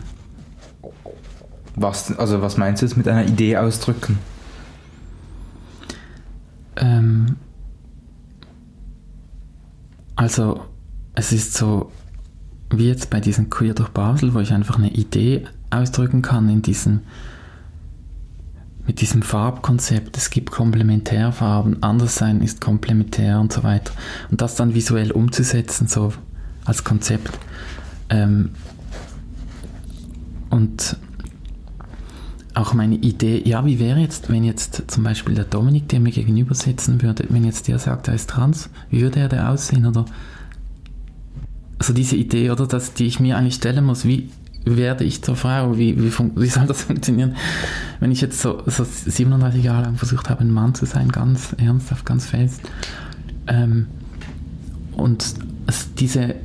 [1.75, 4.19] Was, also was meinst du jetzt mit einer Idee ausdrücken?
[6.75, 7.35] Ähm,
[10.15, 10.65] also
[11.15, 11.91] es ist so,
[12.69, 16.61] wie jetzt bei diesem Queer durch Basel, wo ich einfach eine Idee ausdrücken kann in
[16.61, 17.01] diesem
[18.85, 23.93] mit diesem Farbkonzept, es gibt Komplementärfarben, Anderssein ist komplementär und so weiter.
[24.29, 26.13] Und das dann visuell umzusetzen, so
[26.65, 27.39] als Konzept.
[28.09, 28.49] Ähm,
[30.49, 30.97] und
[32.55, 36.11] auch meine Idee, ja, wie wäre jetzt, wenn jetzt zum Beispiel der Dominik, der mir
[36.11, 39.85] gegenüber sitzen würde, wenn jetzt der sagt, er ist trans, wie würde er da aussehen?
[39.85, 40.05] Oder
[41.79, 44.29] also diese Idee, oder, dass, die ich mir eigentlich stellen muss, wie
[44.65, 47.35] werde ich zur Frau, wie, wie, wie soll das funktionieren?
[47.99, 51.55] Wenn ich jetzt so, so 37 Jahre lang versucht habe, ein Mann zu sein, ganz
[51.57, 52.61] ernsthaft, ganz fest,
[53.47, 53.87] ähm,
[54.95, 55.35] und
[55.99, 56.35] diese,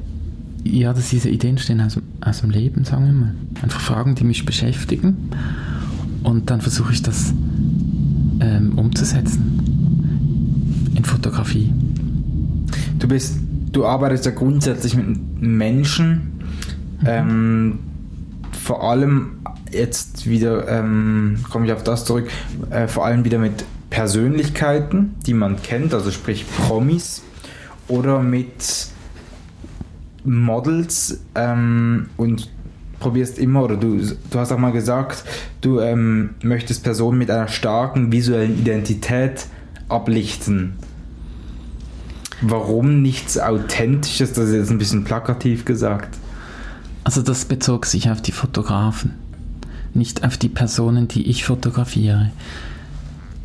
[0.64, 3.35] ja, dass diese Ideen stehen aus, aus dem Leben, sagen wir mal.
[3.62, 5.31] Einfach Fragen, die mich beschäftigen.
[6.22, 7.33] Und dann versuche ich das
[8.40, 11.72] ähm, umzusetzen in Fotografie.
[12.98, 13.38] Du bist
[13.72, 16.40] du arbeitest ja grundsätzlich mit Menschen,
[17.00, 17.07] mhm.
[17.07, 17.78] ähm,
[18.62, 19.40] vor allem
[19.70, 22.28] jetzt wieder, ähm, komme ich auf das zurück,
[22.70, 27.22] äh, vor allem wieder mit Persönlichkeiten, die man kennt, also sprich Promis
[27.88, 28.88] oder mit
[30.24, 32.50] Models ähm, und
[33.00, 35.24] probierst immer, oder du, du hast auch mal gesagt,
[35.60, 39.46] du ähm, möchtest Personen mit einer starken visuellen Identität
[39.88, 40.74] ablichten.
[42.40, 44.32] Warum nichts Authentisches?
[44.32, 46.16] Das ist jetzt ein bisschen plakativ gesagt.
[47.08, 49.14] Also das bezog sich auf die Fotografen,
[49.94, 52.32] nicht auf die Personen, die ich fotografiere.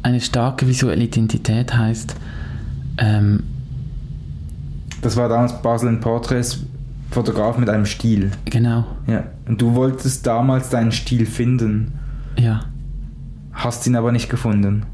[0.01, 2.13] Eine starke visuelle Identität heißt...
[2.97, 3.43] Ähm,
[5.01, 6.59] das war damals Basel in Portraits,
[7.11, 8.31] Fotograf mit einem Stil.
[8.43, 8.83] Genau.
[9.07, 9.23] Ja.
[9.47, 11.93] Und du wolltest damals deinen Stil finden.
[12.37, 12.65] Ja.
[13.53, 14.85] Hast ihn aber nicht gefunden.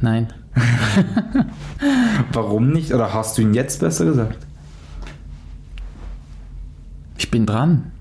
[0.00, 0.32] Nein.
[2.32, 2.92] Warum nicht?
[2.92, 4.38] Oder hast du ihn jetzt besser gesagt?
[7.16, 7.92] Ich bin dran.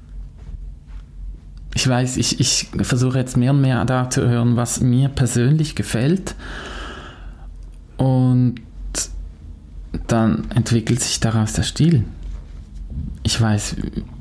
[1.80, 5.76] Ich weiß, ich, ich versuche jetzt mehr und mehr da zu hören, was mir persönlich
[5.76, 6.36] gefällt.
[7.96, 8.56] Und
[10.08, 12.04] dann entwickelt sich daraus der Stil.
[13.24, 13.78] Ich weiß,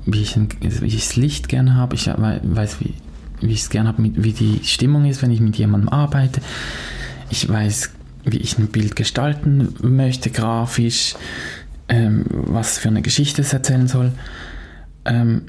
[0.07, 1.97] wie ich, wie ich das Licht gerne habe.
[1.97, 2.95] Ich weiß, wie,
[3.41, 6.41] wie ich es gerne habe, wie die Stimmung ist, wenn ich mit jemandem arbeite.
[7.29, 7.91] Ich weiß
[8.25, 11.17] wie ich ein Bild gestalten möchte, grafisch,
[11.89, 14.13] ähm, was für eine Geschichte es erzählen soll.
[15.05, 15.47] Ähm,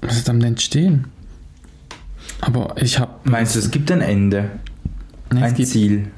[0.00, 1.06] was ist am entstehen?
[2.40, 3.12] Aber ich habe.
[3.24, 4.50] Meinst du, es gibt ein Ende?
[5.32, 6.10] Nee, ein Ziel?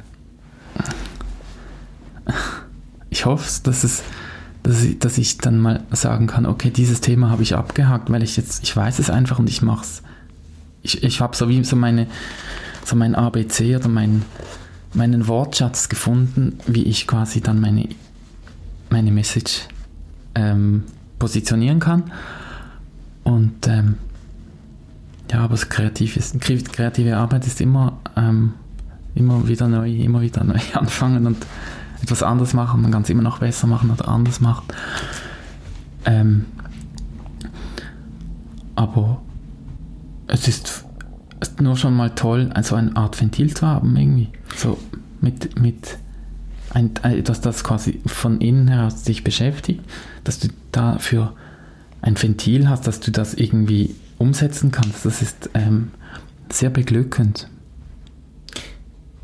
[3.10, 4.02] ich hoffe, dass es
[4.62, 8.22] dass ich, dass ich dann mal sagen kann, okay, dieses Thema habe ich abgehakt, weil
[8.22, 10.02] ich jetzt, ich weiß es einfach und ich mache es.
[10.82, 12.06] Ich, ich habe so wie so meine,
[12.84, 14.22] so mein ABC oder mein,
[14.94, 17.88] meinen Wortschatz gefunden, wie ich quasi dann meine,
[18.90, 19.62] meine Message
[20.34, 20.84] ähm,
[21.18, 22.12] positionieren kann.
[23.24, 23.96] Und ähm,
[25.30, 28.54] ja, aber kreativ ist, kreative Arbeit ist immer, ähm,
[29.14, 31.46] immer wieder neu, immer wieder neu anfangen und
[32.02, 34.64] etwas anderes machen, man kann es immer noch besser machen oder anders machen.
[36.04, 36.46] Ähm,
[38.74, 39.20] aber
[40.26, 40.86] es ist,
[41.40, 44.28] ist nur schon mal toll, so eine Art Ventil zu haben, irgendwie.
[44.56, 44.78] So
[45.20, 45.98] mit, mit
[46.70, 49.82] ein, etwas, das quasi von innen heraus dich beschäftigt,
[50.24, 51.34] dass du dafür
[52.02, 55.04] ein Ventil hast, dass du das irgendwie umsetzen kannst.
[55.04, 55.90] Das ist ähm,
[56.50, 57.48] sehr beglückend.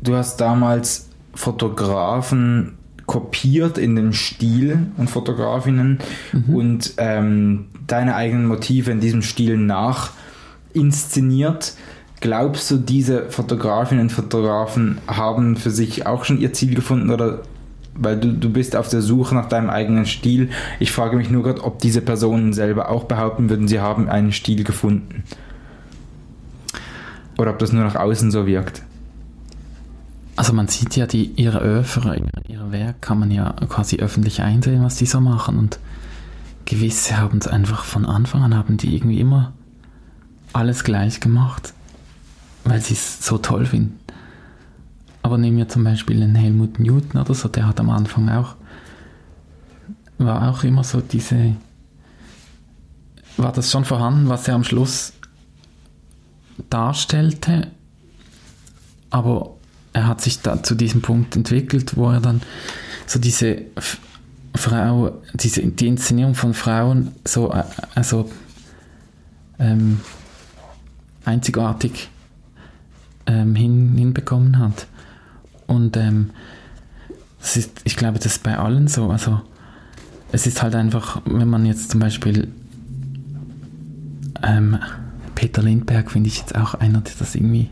[0.01, 5.99] Du hast damals Fotografen kopiert in den Stil und Fotografinnen
[6.33, 6.55] mhm.
[6.55, 10.11] und ähm, deine eigenen Motive in diesem Stil nach
[10.73, 11.73] inszeniert.
[12.19, 17.43] Glaubst du, diese Fotografinnen und Fotografen haben für sich auch schon ihr Ziel gefunden oder
[17.97, 20.49] weil du, du bist auf der Suche nach deinem eigenen Stil.
[20.79, 24.31] Ich frage mich nur gerade, ob diese Personen selber auch behaupten würden, sie haben einen
[24.31, 25.23] Stil gefunden.
[27.37, 28.83] Oder ob das nur nach außen so wirkt.
[30.35, 34.83] Also man sieht ja die, ihre Öffere, ihre Werk kann man ja quasi öffentlich einsehen,
[34.83, 35.79] was die so machen und
[36.65, 39.53] gewisse haben es einfach von Anfang an, haben die irgendwie immer
[40.53, 41.73] alles gleich gemacht,
[42.65, 43.99] weil sie es so toll finden.
[45.27, 48.55] Aber nehmen wir zum Beispiel den Helmut Newton oder so, der hat am Anfang auch,
[50.19, 51.53] war auch immer so diese,
[53.35, 55.11] war das schon vorhanden, was er am Schluss
[56.69, 57.67] darstellte,
[59.09, 59.57] aber
[59.91, 62.41] er hat sich da zu diesem Punkt entwickelt, wo er dann
[63.05, 63.63] so diese
[64.55, 68.31] Frau, diese, die Inszenierung von Frauen so äh, also,
[69.59, 69.99] ähm,
[71.25, 72.09] einzigartig
[73.25, 74.87] ähm, hin, hinbekommen hat.
[75.67, 76.31] Und ähm,
[77.39, 79.09] das ist, ich glaube, das ist bei allen so.
[79.09, 79.41] Also
[80.31, 82.47] es ist halt einfach, wenn man jetzt zum Beispiel
[84.43, 84.79] ähm,
[85.35, 87.69] Peter Lindberg finde ich jetzt auch einer, der das irgendwie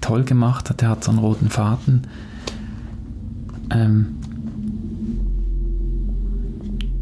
[0.00, 0.80] toll gemacht hat.
[0.80, 2.06] Der hat so einen roten Faden.
[3.70, 4.16] Ähm,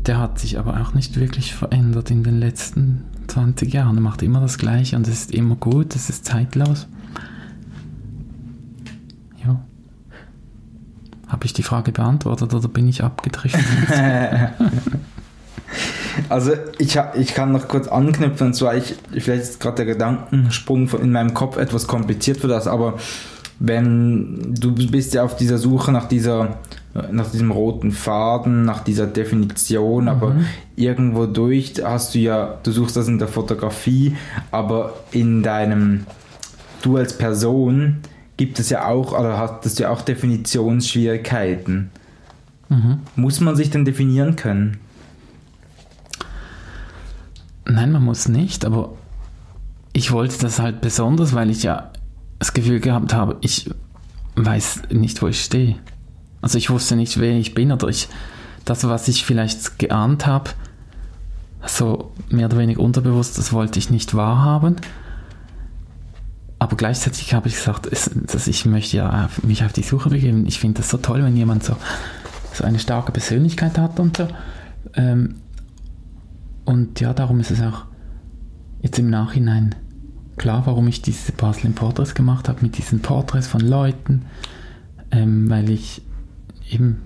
[0.06, 3.96] der hat sich aber auch nicht wirklich verändert in den letzten 20 Jahren.
[3.96, 6.87] Er macht immer das Gleiche und es ist immer gut, es ist zeitlos.
[11.28, 13.64] Habe ich die Frage beantwortet oder bin ich abgedriftet?
[16.28, 20.88] also ich, ich kann noch kurz anknüpfen und zwar, ich, vielleicht ist gerade der Gedankensprung
[21.00, 22.94] in meinem Kopf etwas kompliziert für das, aber
[23.58, 26.58] wenn du bist ja auf dieser Suche nach dieser
[27.10, 30.08] nach diesem roten Faden, nach dieser Definition, mhm.
[30.08, 30.36] aber
[30.76, 34.16] irgendwo durch hast du ja, du suchst das in der Fotografie,
[34.50, 36.06] aber in deinem,
[36.82, 37.98] du als Person
[38.37, 41.90] gibt es ja auch, oder hast du ja auch Definitionsschwierigkeiten.
[42.68, 42.99] Mhm.
[43.14, 44.79] Muss man sich denn definieren können?
[47.64, 48.92] Nein, man muss nicht, aber
[49.92, 51.90] ich wollte das halt besonders, weil ich ja
[52.38, 53.70] das Gefühl gehabt habe, ich
[54.37, 55.77] weiß nicht, wo ich stehe.
[56.42, 58.09] Also ich wusste nicht, wer ich bin oder ich,
[58.64, 60.51] das, was ich vielleicht geahnt habe,
[61.64, 64.77] so mehr oder weniger unterbewusst, das wollte ich nicht wahrhaben.
[66.58, 70.46] Aber gleichzeitig habe ich gesagt, dass ich möchte ja mich auf die Suche begeben.
[70.46, 71.76] Ich finde das so toll, wenn jemand so,
[72.52, 74.28] so eine starke Persönlichkeit hat und so.
[74.94, 75.36] Ähm,
[76.64, 77.84] und ja, darum ist es auch
[78.80, 79.74] jetzt im Nachhinein
[80.36, 84.22] klar, warum ich diese Basel Porträts gemacht habe, mit diesen Porträts von Leuten,
[85.10, 86.02] ähm, weil ich
[86.70, 87.02] eben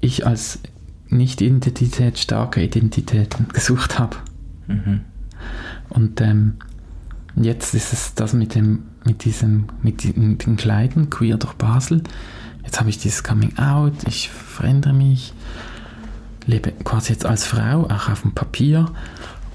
[0.00, 0.60] ich als
[1.08, 4.16] nicht Identität starke Identitäten gesucht habe.
[4.66, 5.00] Mhm.
[5.90, 6.54] Und ähm,
[7.36, 12.02] jetzt ist es das mit dem, mit diesem, mit den, Kleiden, queer durch Basel.
[12.64, 15.34] Jetzt habe ich dieses Coming Out, ich verändere mich,
[16.46, 18.86] lebe quasi jetzt als Frau, auch auf dem Papier.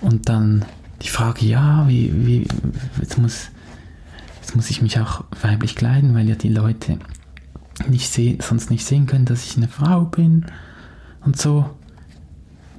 [0.02, 0.65] Und dann
[1.02, 2.48] die Frage, ja, wie, wie,
[3.00, 3.50] jetzt muss,
[4.41, 6.98] jetzt muss ich mich auch weiblich kleiden, weil ja die Leute
[7.88, 10.45] nicht sehen, sonst nicht sehen können, dass ich eine Frau bin
[11.24, 11.69] und so.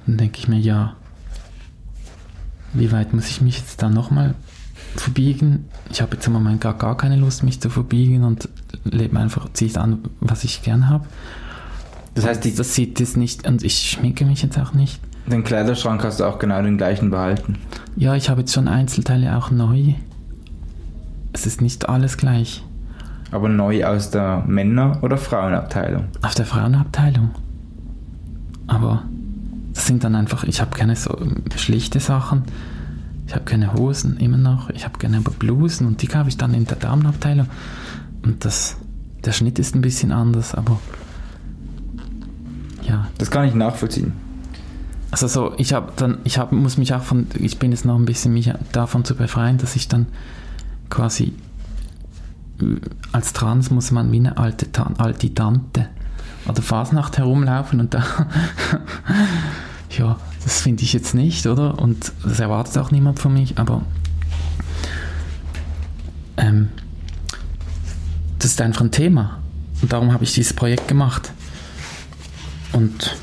[0.05, 0.96] Dann denke ich mir, ja,
[2.73, 4.35] wie weit muss ich mich jetzt da nochmal
[4.95, 5.65] verbiegen?
[5.91, 8.49] Ich habe jetzt im Moment gar, gar keine Lust, mich zu verbiegen und
[8.83, 11.05] lebe einfach, ziehe an, was ich gern habe.
[12.15, 14.99] Das heißt, die, das sieht es nicht und ich schminke mich jetzt auch nicht.
[15.27, 17.57] Den Kleiderschrank hast du auch genau den gleichen behalten.
[17.95, 19.93] Ja, ich habe jetzt schon Einzelteile auch neu.
[21.33, 22.63] Es ist nicht alles gleich.
[23.31, 26.05] Aber neu aus der Männer- oder Frauenabteilung?
[26.21, 27.31] Auf der Frauenabteilung.
[28.67, 29.03] Aber
[29.77, 31.15] das sind dann einfach, ich habe keine so
[31.55, 32.45] schlichte Sachen.
[33.27, 34.71] Ich habe keine Hosen immer noch.
[34.71, 37.45] Ich habe gerne aber Blusen und die habe ich dann in der Damenabteilung.
[38.23, 38.77] Und das,
[39.23, 40.79] der Schnitt ist ein bisschen anders, aber
[42.81, 43.07] ja.
[43.19, 44.13] Das kann ich nachvollziehen.
[45.11, 47.99] Also so, ich habe dann, ich habe, muss mich auch von, ich bin jetzt noch
[47.99, 50.07] ein bisschen mich davon zu befreien, dass ich dann
[50.89, 51.33] quasi
[53.11, 54.65] als Trans muss man wie eine alte,
[54.97, 55.87] alte Tante
[56.47, 58.03] oder Fasnacht herumlaufen und da,
[59.91, 61.79] ja, das finde ich jetzt nicht, oder?
[61.79, 63.83] Und das erwartet auch niemand von mich, aber
[66.37, 66.69] ähm,
[68.39, 69.39] das ist einfach ein Thema
[69.81, 71.31] und darum habe ich dieses Projekt gemacht.
[72.73, 73.15] Und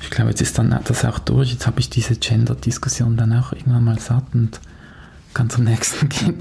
[0.00, 1.52] ich glaube, jetzt ist dann das auch durch.
[1.52, 4.60] Jetzt habe ich diese Gender-Diskussion dann auch irgendwann mal satt und
[5.32, 6.34] kann zum nächsten gehen.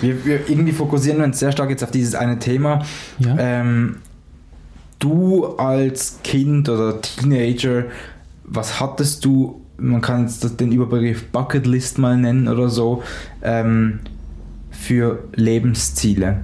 [0.00, 2.84] Wir, wir irgendwie fokussieren uns sehr stark jetzt auf dieses eine Thema.
[3.18, 3.36] Ja.
[3.38, 3.96] Ähm,
[4.98, 7.84] du als Kind oder Teenager,
[8.50, 13.02] was hattest du, man kann jetzt den Überbegriff Bucketlist mal nennen oder so,
[13.42, 14.00] ähm,
[14.70, 16.40] für Lebensziele?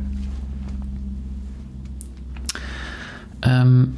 [3.43, 3.97] Ähm,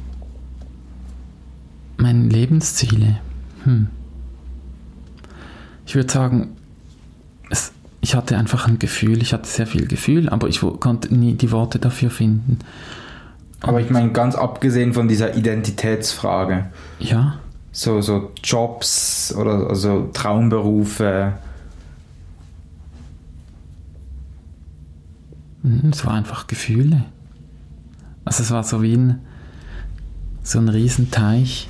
[1.97, 3.19] meine Lebensziele.
[3.63, 3.87] Hm.
[5.85, 6.49] Ich würde sagen,
[7.49, 11.33] es, ich hatte einfach ein Gefühl, ich hatte sehr viel Gefühl, aber ich konnte nie
[11.33, 12.59] die Worte dafür finden.
[13.61, 16.67] Aber ich meine, ganz abgesehen von dieser Identitätsfrage.
[16.99, 17.39] Ja.
[17.77, 21.33] So, so Jobs oder also Traumberufe.
[25.61, 27.03] Hm, es war einfach Gefühle.
[28.25, 29.19] Also es war so wie ein,
[30.41, 31.67] so ein Riesenteich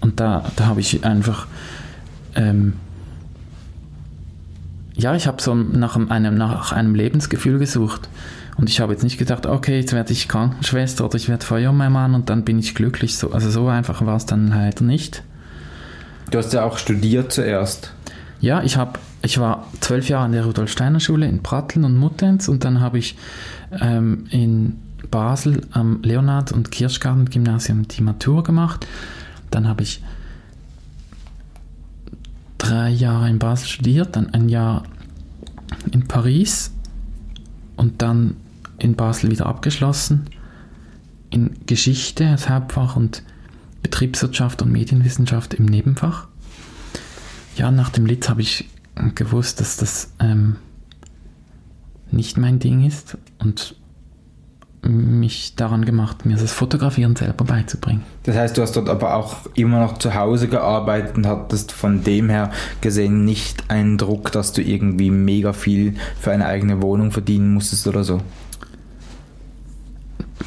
[0.00, 1.46] und da, da habe ich einfach,
[2.34, 2.72] ähm,
[4.94, 8.08] ja, ich habe so nach einem, nach einem Lebensgefühl gesucht.
[8.56, 12.14] Und ich habe jetzt nicht gedacht, okay, jetzt werde ich Krankenschwester oder ich werde Feuerwehrmann
[12.14, 13.16] und dann bin ich glücklich.
[13.16, 15.22] So, also so einfach war es dann leider nicht.
[16.30, 17.92] Du hast ja auch studiert zuerst.
[18.40, 21.96] Ja, ich, hab, ich war zwölf Jahre an der Rudolf Steiner Schule in Pratteln und
[21.96, 23.16] Muttenz und dann habe ich
[23.80, 24.78] ähm, in
[25.10, 28.86] Basel am Leonhard- und Kirschgarten-Gymnasium die Matur gemacht
[29.52, 30.02] dann habe ich
[32.58, 34.84] drei Jahre in Basel studiert, dann ein Jahr
[35.90, 36.72] in Paris
[37.76, 38.36] und dann
[38.82, 40.26] in Basel wieder abgeschlossen.
[41.30, 43.22] In Geschichte als Hauptfach und
[43.82, 46.28] Betriebswirtschaft und Medienwissenschaft im Nebenfach.
[47.56, 48.68] Ja, nach dem Litz habe ich
[49.14, 50.56] gewusst, dass das ähm,
[52.10, 53.76] nicht mein Ding ist und
[54.84, 58.02] mich daran gemacht, mir das Fotografieren selber beizubringen.
[58.24, 62.02] Das heißt, du hast dort aber auch immer noch zu Hause gearbeitet und hattest von
[62.02, 67.12] dem her gesehen nicht einen Druck, dass du irgendwie mega viel für eine eigene Wohnung
[67.12, 68.20] verdienen musstest oder so?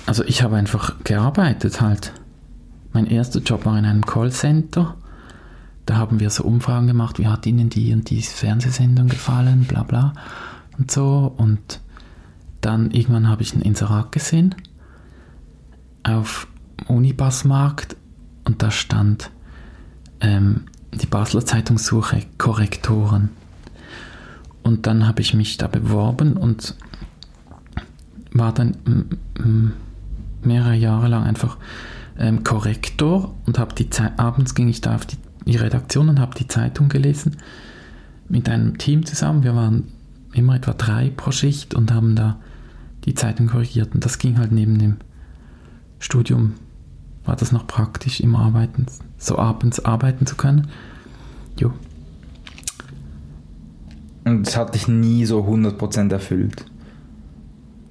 [0.06, 2.14] Also ich habe einfach gearbeitet halt.
[2.94, 4.96] Mein erster Job war in einem Callcenter.
[5.86, 9.84] Da haben wir so Umfragen gemacht, wie hat Ihnen die und die Fernsehsendung gefallen, bla
[9.84, 10.14] bla
[10.78, 11.80] und so und
[12.62, 14.56] dann irgendwann habe ich ein Inserat gesehen
[16.04, 16.48] auf
[16.88, 17.96] Unibassmarkt
[18.44, 19.32] und da stand
[20.20, 23.30] ähm, die Basler Zeitung suche Korrektoren.
[24.64, 26.76] Und dann habe ich mich da beworben und
[28.34, 28.78] war dann
[30.46, 31.58] mehrere Jahre lang einfach
[32.18, 36.20] ähm, Korrektor und habe die Zeit, abends ging ich da auf die, die Redaktion und
[36.20, 37.38] habe die Zeitung gelesen
[38.30, 39.44] mit einem Team zusammen.
[39.44, 39.92] Wir waren
[40.34, 42.40] immer etwa drei pro Schicht und haben da
[43.06, 43.94] die Zeitung korrigiert.
[43.94, 44.98] Und das ging halt neben dem
[46.00, 46.54] Studium,
[47.24, 48.86] war das noch praktisch im Arbeiten,
[49.18, 50.68] so abends arbeiten zu können.
[51.60, 51.74] Jo.
[54.26, 56.66] Und das hat dich nie so 100% erfüllt.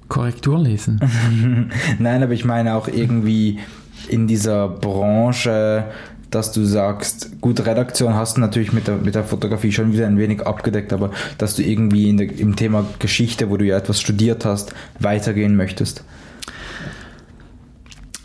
[0.07, 0.99] Korrektur lesen?
[1.99, 3.59] Nein, aber ich meine auch irgendwie
[4.09, 5.85] in dieser Branche
[6.35, 10.05] dass du sagst, gut, Redaktion hast du natürlich mit der, mit der Fotografie schon wieder
[10.05, 14.01] ein wenig abgedeckt, aber dass du irgendwie der, im Thema Geschichte, wo du ja etwas
[14.01, 16.03] studiert hast, weitergehen möchtest?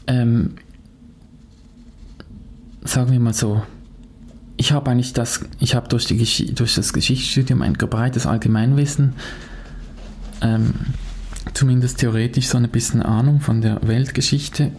[0.08, 0.56] Ähm,
[2.82, 3.62] sagen wir mal so,
[4.56, 9.14] ich habe eigentlich das, ich habe durch, durch das Geschichtsstudium ein breites Allgemeinwissen,
[10.42, 10.74] ähm,
[11.54, 14.70] zumindest theoretisch so ein bisschen Ahnung von der Weltgeschichte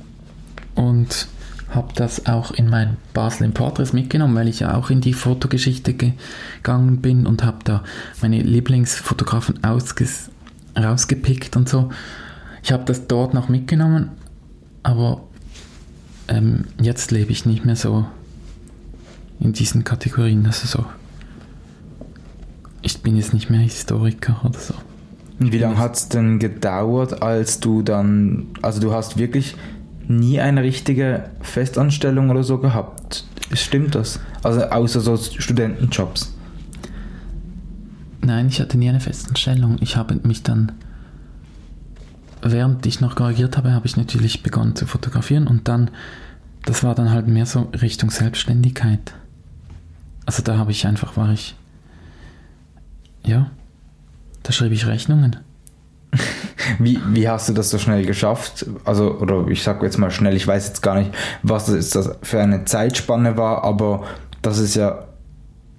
[0.76, 1.28] und
[1.70, 5.14] habe das auch in mein Basel in Portraits mitgenommen, weil ich ja auch in die
[5.14, 7.84] Fotogeschichte gegangen bin und habe da
[8.22, 9.60] meine Lieblingsfotografen
[10.76, 11.90] rausgepickt und so.
[12.64, 14.12] Ich habe das dort noch mitgenommen,
[14.84, 15.24] aber
[16.28, 18.06] ähm, jetzt lebe ich nicht mehr so
[19.40, 20.46] in diesen Kategorien.
[20.46, 20.86] Also so,
[22.82, 24.74] ich bin jetzt nicht mehr Historiker oder so.
[25.42, 29.56] Und wie lange hat es denn gedauert, als du dann, also du hast wirklich
[30.08, 33.26] nie eine richtige Festanstellung oder so gehabt?
[33.54, 34.20] Stimmt das?
[34.44, 36.36] Also außer so Studentenjobs?
[38.22, 39.78] Nein, ich hatte nie eine Festanstellung.
[39.82, 40.74] Ich habe mich dann,
[42.44, 45.90] während ich noch korrigiert habe, habe ich natürlich begonnen zu fotografieren und dann,
[46.66, 49.16] das war dann halt mehr so Richtung Selbstständigkeit.
[50.28, 51.56] Also da habe ich einfach, war ich,
[53.26, 53.50] ja,
[54.44, 55.38] da schrieb ich Rechnungen.
[56.80, 58.66] Wie, wie hast du das so schnell geschafft?
[58.86, 61.12] Also, oder ich sage jetzt mal schnell, ich weiß jetzt gar nicht,
[61.42, 64.04] was das für eine Zeitspanne war, aber
[64.42, 65.08] das ist ja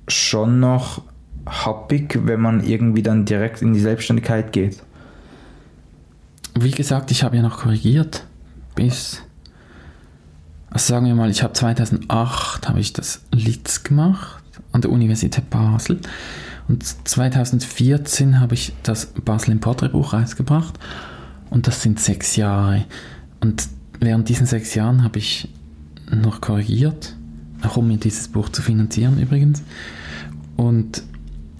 [0.08, 1.02] schon noch
[1.46, 4.82] happig, wenn man irgendwie dann direkt in die Selbstständigkeit geht.
[6.58, 8.26] Wie gesagt, ich habe ja noch korrigiert
[8.74, 9.22] bis,
[10.70, 14.42] also sagen wir mal, ich habe 2008 habe ich das LITS gemacht
[14.72, 16.00] an der Universität Basel
[16.68, 20.78] und 2014 habe ich das Basel im Porträtbuch rausgebracht
[21.50, 22.84] und das sind sechs Jahre.
[23.40, 23.68] Und
[24.00, 25.48] während diesen sechs Jahren habe ich
[26.10, 27.16] noch korrigiert,
[27.62, 29.62] auch um mir dieses Buch zu finanzieren übrigens.
[30.56, 31.02] Und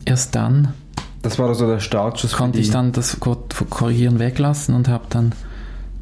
[0.05, 0.75] erst dann
[1.23, 2.33] das war also der Startschuss.
[2.33, 5.33] Konnte ich dann das Korrigieren weglassen und habe dann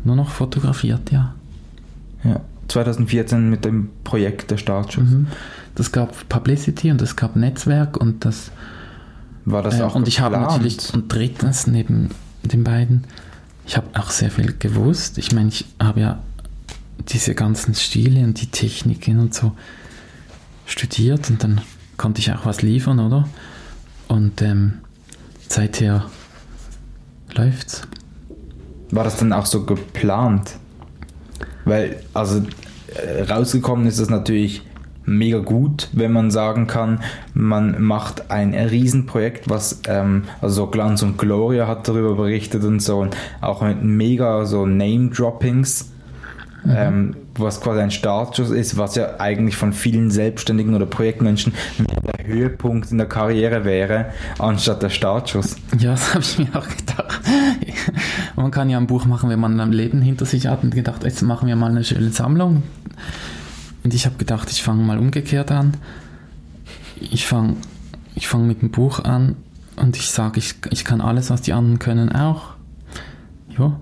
[0.02, 1.34] nur noch fotografiert, ja.
[2.24, 5.04] Ja, 2014 mit dem Projekt der Startschuss.
[5.04, 5.26] Mhm.
[5.74, 8.50] Das gab Publicity und es gab Netzwerk und das
[9.44, 12.10] war das äh, auch Und ich habe natürlich, und drittens neben
[12.42, 13.04] den beiden,
[13.66, 15.18] ich habe auch sehr viel gewusst.
[15.18, 16.18] Ich meine, ich habe ja
[17.08, 19.52] diese ganzen Stile und die Techniken und so
[20.66, 21.60] studiert und dann
[21.96, 23.28] konnte ich auch was liefern, oder?
[24.08, 24.78] Und ähm,
[25.48, 26.06] seither
[27.34, 27.82] läuft's.
[28.90, 30.56] War das dann auch so geplant?
[31.64, 32.42] Weil, also
[32.94, 34.62] äh, rausgekommen ist das natürlich
[35.10, 37.00] mega gut, wenn man sagen kann,
[37.34, 42.98] man macht ein Riesenprojekt, was ähm, also Glanz und Gloria hat darüber berichtet und so
[42.98, 45.90] und auch mit mega so Name-Droppings,
[46.64, 46.74] mhm.
[46.76, 52.26] ähm, was quasi ein Startschuss ist, was ja eigentlich von vielen Selbstständigen oder Projektmenschen der
[52.26, 54.06] Höhepunkt in der Karriere wäre,
[54.38, 55.56] anstatt der Startschuss.
[55.78, 57.20] Ja, das habe ich mir auch gedacht.
[58.36, 61.02] man kann ja ein Buch machen, wenn man ein Leben hinter sich hat und gedacht,
[61.02, 62.62] jetzt machen wir mal eine schöne Sammlung
[63.82, 65.74] und ich habe gedacht, ich fange mal umgekehrt an.
[67.00, 67.56] Ich fange
[68.14, 69.36] ich fang mit dem Buch an
[69.76, 72.54] und ich sage, ich, ich kann alles, was die anderen können, auch.
[73.58, 73.78] Ja.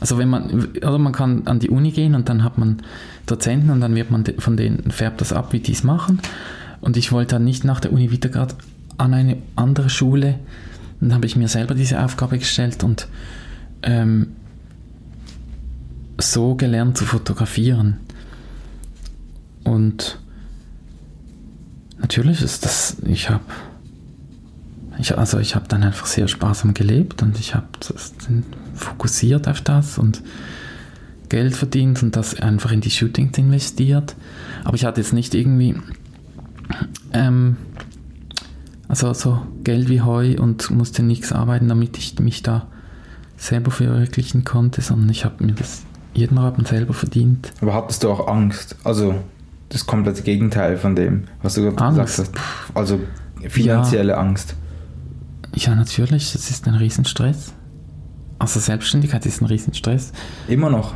[0.00, 2.82] Also wenn man, oder man kann an die Uni gehen und dann hat man
[3.26, 6.20] Dozenten und dann wird man von denen, färbt das ab, wie die es machen.
[6.80, 8.54] Und ich wollte dann nicht nach der Uni wieder gerade
[8.98, 10.38] an eine andere Schule.
[11.00, 13.08] Dann habe ich mir selber diese Aufgabe gestellt und
[13.82, 14.32] ähm,
[16.18, 17.98] so gelernt zu fotografieren.
[19.64, 20.18] Und
[21.98, 23.44] natürlich ist das, ich habe,
[24.98, 27.66] ich, also ich habe dann einfach sehr sparsam gelebt und ich habe
[28.74, 30.22] fokussiert auf das und
[31.28, 34.14] Geld verdient und das einfach in die Shootings investiert.
[34.64, 35.74] Aber ich hatte jetzt nicht irgendwie
[37.12, 37.56] ähm,
[38.88, 42.68] also so Geld wie Heu und musste nichts arbeiten, damit ich mich da
[43.36, 45.82] selber verwirklichen konnte, sondern ich habe mir das
[46.14, 47.52] jeden Abend selber verdient.
[47.60, 48.76] Aber hattest du auch Angst?
[48.84, 49.16] Also
[49.74, 52.32] das komplette Gegenteil von dem, was du gerade gesagt hast.
[52.74, 53.00] Also
[53.48, 54.18] finanzielle ja.
[54.18, 54.54] Angst.
[55.54, 57.52] Ja, natürlich, das ist ein Riesenstress.
[58.38, 60.12] Also Selbstständigkeit ist ein Riesenstress.
[60.48, 60.94] Immer noch.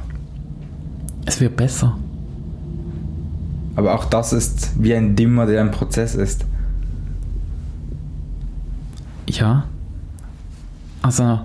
[1.27, 1.97] Es wird besser.
[3.77, 6.45] Aber auch das ist wie ein Dimmer, der ein Prozess ist.
[9.29, 9.65] Ja.
[11.03, 11.41] Also,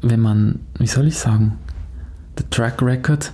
[0.00, 1.58] wenn man, wie soll ich sagen,
[2.38, 3.32] der Track Record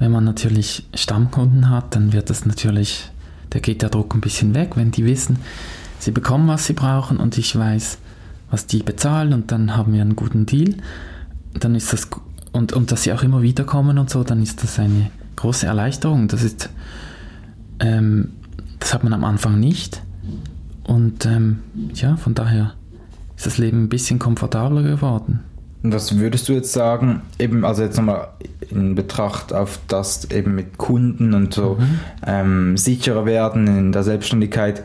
[0.00, 3.10] wenn man natürlich Stammkunden hat, dann wird das natürlich,
[3.50, 5.38] da geht der Druck ein bisschen weg, wenn die wissen,
[5.98, 7.98] sie bekommen, was sie brauchen und ich weiß,
[8.50, 10.74] was die bezahlen und dann haben wir einen guten Deal.
[11.54, 12.08] Dann ist das,
[12.52, 15.66] und, und dass sie auch immer wieder kommen und so, dann ist das eine große
[15.66, 16.28] Erleichterung.
[16.28, 16.70] Das ist,
[17.78, 18.30] ähm,
[18.78, 20.02] das hat man am Anfang nicht.
[20.84, 21.60] Und ähm,
[21.94, 22.74] ja, von daher
[23.36, 25.40] ist das Leben ein bisschen komfortabler geworden.
[25.82, 28.28] Was würdest du jetzt sagen, eben, also jetzt nochmal
[28.70, 32.00] in Betracht auf das eben mit Kunden und so mhm.
[32.26, 34.84] ähm, sicherer werden in der Selbstständigkeit,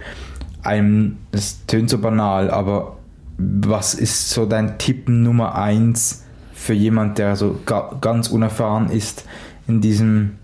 [0.64, 2.98] einem, es tönt so banal, aber
[3.38, 6.24] was ist so dein Tipp Nummer eins
[6.54, 9.26] für jemand, der so ga, ganz unerfahren ist
[9.68, 10.38] in diesem,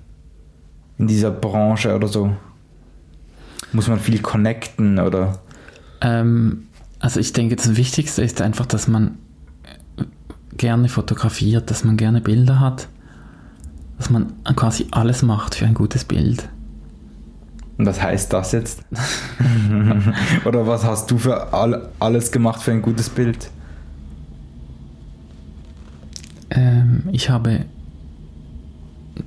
[0.97, 2.35] in dieser Branche oder so?
[3.71, 5.39] Muss man viel connecten oder?
[6.01, 6.67] Ähm,
[6.99, 9.17] also ich denke, das Wichtigste ist einfach, dass man
[10.57, 12.87] gerne fotografiert, dass man gerne Bilder hat,
[13.97, 16.49] dass man quasi alles macht für ein gutes Bild.
[17.77, 18.83] Und was heißt das jetzt?
[20.45, 23.49] Oder was hast du für all, alles gemacht für ein gutes Bild?
[26.51, 27.65] Ähm, ich habe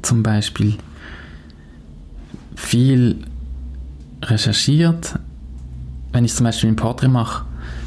[0.03, 0.77] zum Beispiel
[2.55, 3.25] viel
[4.23, 5.19] recherchiert.
[6.13, 7.45] Wenn ich zum Beispiel ein Portrait mache,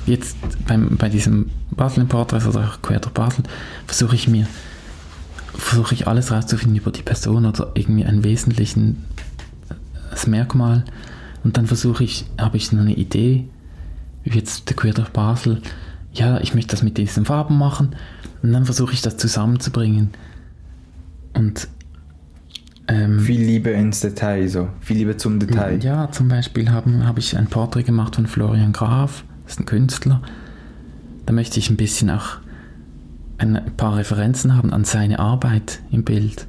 [0.08, 3.44] jetzt beim, bei diesem Basel Portrait oder Quer durch Basel,
[3.86, 4.48] versuche ich mir
[5.54, 9.04] versuche ich alles rauszufinden über die Person oder irgendwie einen wesentlichen
[10.12, 10.84] das Merkmal.
[11.44, 13.48] Und dann versuche ich, habe ich so eine Idee,
[14.24, 15.62] wie jetzt der Quer durch Basel,
[16.14, 17.96] ja, ich möchte das mit diesen Farben machen.
[18.42, 20.10] Und dann versuche ich das zusammenzubringen.
[21.34, 21.68] Und
[22.88, 24.70] ähm, viel Liebe ins Detail, so.
[24.80, 25.84] Viel Liebe zum Detail.
[25.84, 30.22] Ja, zum Beispiel habe hab ich ein Porträt gemacht von Florian Graf, ist ein Künstler.
[31.26, 32.38] Da möchte ich ein bisschen auch
[33.38, 36.48] ein paar Referenzen haben an seine Arbeit im Bild.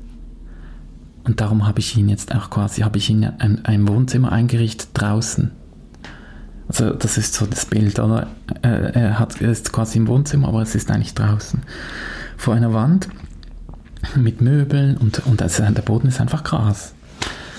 [1.24, 4.88] Und darum habe ich ihn jetzt auch quasi, habe ich ihn ein, ein Wohnzimmer eingerichtet
[4.94, 5.51] draußen.
[6.68, 8.28] Also das ist so das Bild, oder?
[8.62, 11.62] Er, hat, er ist quasi im Wohnzimmer, aber es ist eigentlich draußen.
[12.36, 13.09] Vor einer Wand
[14.16, 16.94] mit Möbeln und, und also der Boden ist einfach Gras.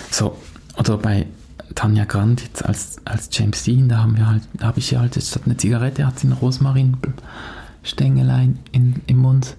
[0.09, 0.37] So,
[0.77, 1.27] oder bei
[1.75, 4.99] Tanja Grant jetzt als, als James Dean, da haben wir halt, da habe ich ja
[4.99, 9.55] halt statt eine Zigarette hat sie ein Rosmarinstängelein in, im Mund.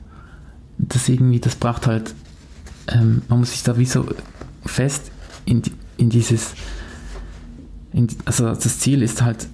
[0.79, 2.15] Das irgendwie, das braucht halt,
[2.89, 4.07] ähm, man muss sich da wie so
[4.65, 5.11] fest
[5.45, 5.63] in,
[5.97, 6.55] in dieses,
[7.93, 9.47] in, also das Ziel ist halt,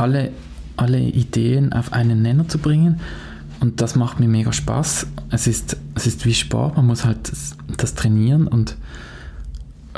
[0.00, 0.32] alle,
[0.76, 3.00] alle Ideen auf einen Nenner zu bringen
[3.60, 5.06] und das macht mir mega Spaß.
[5.30, 8.76] Es ist, es ist wie Sport, man muss halt das, das trainieren und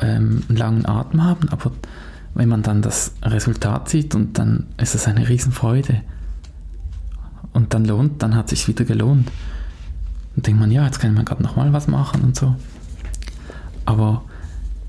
[0.01, 1.73] ähm, einen langen Atem haben, aber
[2.35, 6.01] wenn man dann das Resultat sieht und dann ist es eine Riesenfreude
[7.53, 9.31] und dann lohnt, dann hat es sich wieder gelohnt.
[10.35, 12.57] Und denkt man, ja, jetzt kann man gerade nochmal was machen und so.
[13.85, 14.25] Aber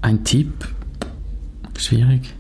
[0.02, 0.68] ein Tipp,
[1.78, 2.34] schwierig.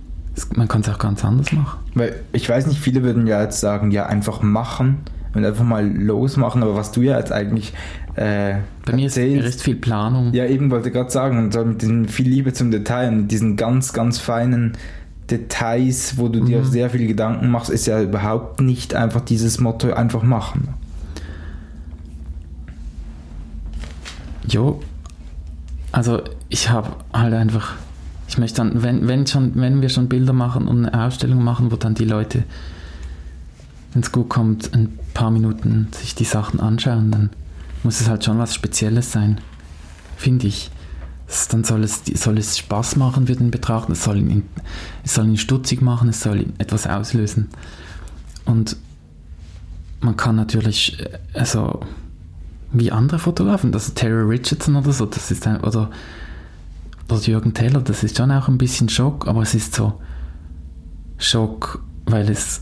[0.56, 1.80] Man kann es auch ganz anders machen.
[1.94, 5.00] Weil ich weiß nicht, viele würden ja jetzt sagen, ja, einfach machen
[5.34, 7.74] und einfach mal losmachen, aber was du ja jetzt eigentlich
[8.16, 8.56] äh,
[8.86, 10.34] Bei mir erzählst, ist, ist viel Planung.
[10.34, 13.28] Ja, eben wollte ich gerade sagen, und so mit diesem viel Liebe zum Detail und
[13.28, 14.74] diesen ganz, ganz feinen
[15.30, 16.46] Details, wo du mhm.
[16.46, 20.70] dir sehr viel Gedanken machst, ist ja überhaupt nicht einfach dieses Motto einfach machen.
[24.48, 24.82] Jo,
[25.92, 27.74] also ich habe halt einfach,
[28.28, 31.72] ich möchte dann, wenn, wenn, schon, wenn wir schon Bilder machen und eine Ausstellung machen,
[31.72, 32.44] wo dann die Leute,
[33.94, 37.30] wenn es gut kommt, ein paar Minuten sich die Sachen anschauen, dann
[37.84, 39.42] muss es halt schon was Spezielles sein,
[40.18, 40.72] finde ich.
[41.50, 44.44] Dann soll es, soll es Spaß machen für den Betrachter, es soll, ihn,
[45.04, 47.50] es soll ihn stutzig machen, es soll ihn etwas auslösen.
[48.46, 48.78] Und
[50.02, 51.80] man kann natürlich, äh, also
[52.72, 55.90] wie andere Fotografen, das Terry Richardson oder so, das ist ein, oder,
[57.10, 60.02] oder Jürgen Teller, das ist schon auch ein bisschen Schock, aber es ist so
[61.18, 62.62] Schock, weil es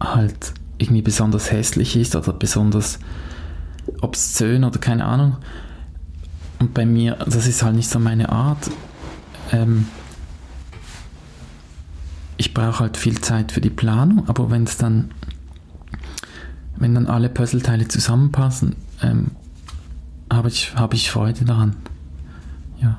[0.00, 2.98] halt irgendwie besonders hässlich ist oder besonders
[4.00, 5.36] obszön oder keine Ahnung.
[6.58, 8.70] Und bei mir, das ist halt nicht so meine Art.
[9.50, 9.86] Ähm,
[12.36, 15.10] ich brauche halt viel Zeit für die Planung, aber wenn es dann,
[16.76, 19.32] wenn dann alle Puzzleteile zusammenpassen, ähm,
[20.32, 21.76] habe ich, hab ich Freude daran.
[22.80, 22.98] Ja.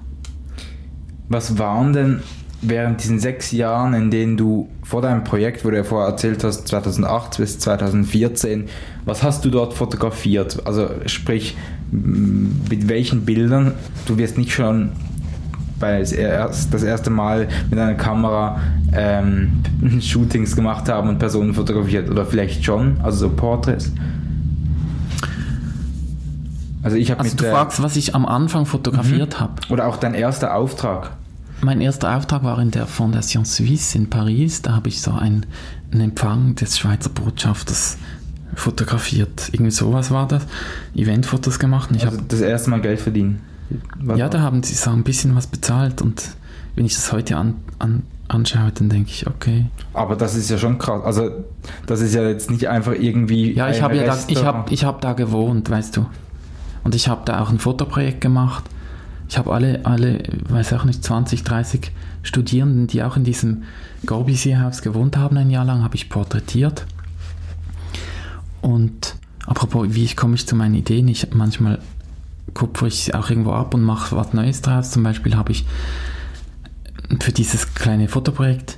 [1.29, 2.21] Was waren denn
[2.63, 6.43] während diesen sechs Jahren, in denen du vor deinem Projekt, wo du ja vorher erzählt
[6.43, 8.65] hast, 2008 bis 2014,
[9.05, 10.65] was hast du dort fotografiert?
[10.65, 11.55] Also sprich,
[11.91, 13.73] mit welchen Bildern?
[14.05, 14.91] Du wirst nicht schon
[15.79, 18.61] bei das erste Mal mit einer Kamera
[18.95, 19.63] ähm,
[19.99, 23.91] Shootings gemacht haben und Personen fotografiert oder vielleicht schon, also so Porträts.
[26.83, 29.39] Also ich habe also du fragst, was ich am Anfang fotografiert mhm.
[29.39, 29.53] habe.
[29.69, 31.11] Oder auch dein erster Auftrag.
[31.63, 34.61] Mein erster Auftrag war in der Fondation Suisse in Paris.
[34.61, 35.45] Da habe ich so einen,
[35.91, 37.97] einen Empfang des Schweizer Botschafters
[38.53, 39.49] fotografiert.
[39.53, 40.45] Irgendwie sowas war das.
[40.93, 41.89] Eventfotos gemacht.
[41.89, 43.41] Und ich also das erste Mal Geld verdienen.
[43.97, 46.35] Was ja, da haben sie so ein bisschen was bezahlt und
[46.75, 49.65] wenn ich das heute an, an, anschaue, dann denke ich, okay.
[49.93, 51.01] Aber das ist ja schon krass.
[51.03, 51.31] Also
[51.85, 53.53] das ist ja jetzt nicht einfach irgendwie.
[53.53, 56.05] Ja, ich habe ja da, ich hab, ich hab da gewohnt, weißt du.
[56.83, 58.65] Und ich habe da auch ein Fotoprojekt gemacht
[59.33, 63.63] ich habe alle, alle, weiß auch nicht, 20, 30 Studierenden, die auch in diesem
[64.05, 66.85] Corbusier-Haus gewohnt haben, ein Jahr lang, habe ich porträtiert.
[68.61, 69.15] Und
[69.47, 71.07] apropos, wie ich komme ich zu meinen Ideen?
[71.07, 71.79] Ich manchmal
[72.53, 74.91] kupfere ich auch irgendwo ab und mache was Neues draus.
[74.91, 75.65] Zum Beispiel habe ich
[77.19, 78.77] für dieses kleine Fotoprojekt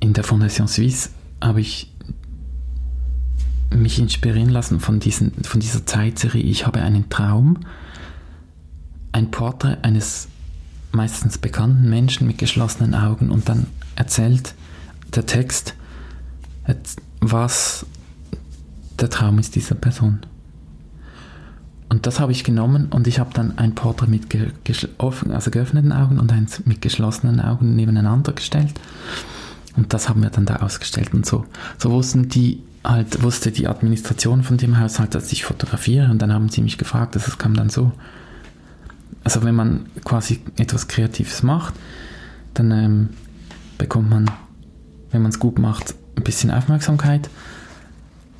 [0.00, 1.10] in der Fondation Suisse
[1.40, 1.88] habe ich
[3.70, 6.42] mich inspirieren lassen von, diesen, von dieser Zeitserie.
[6.42, 7.58] Ich habe einen Traum
[9.12, 10.28] ein Porträt eines
[10.90, 14.54] meistens bekannten Menschen mit geschlossenen Augen und dann erzählt
[15.14, 15.74] der Text,
[17.20, 17.86] was
[19.00, 20.20] der Traum ist dieser Person.
[21.88, 24.26] Und das habe ich genommen und ich habe dann ein Porträt mit
[24.96, 28.72] offen, also geöffneten Augen und eins mit geschlossenen Augen nebeneinander gestellt.
[29.76, 31.44] Und das haben wir dann da ausgestellt und so.
[31.78, 36.32] So wussten die halt, wusste die Administration von dem Haushalt, dass ich fotografiere und dann
[36.32, 37.92] haben sie mich gefragt, das kam dann so.
[39.24, 41.74] Also wenn man quasi etwas Kreatives macht,
[42.54, 43.08] dann ähm,
[43.78, 44.30] bekommt man,
[45.10, 47.30] wenn man es gut macht, ein bisschen Aufmerksamkeit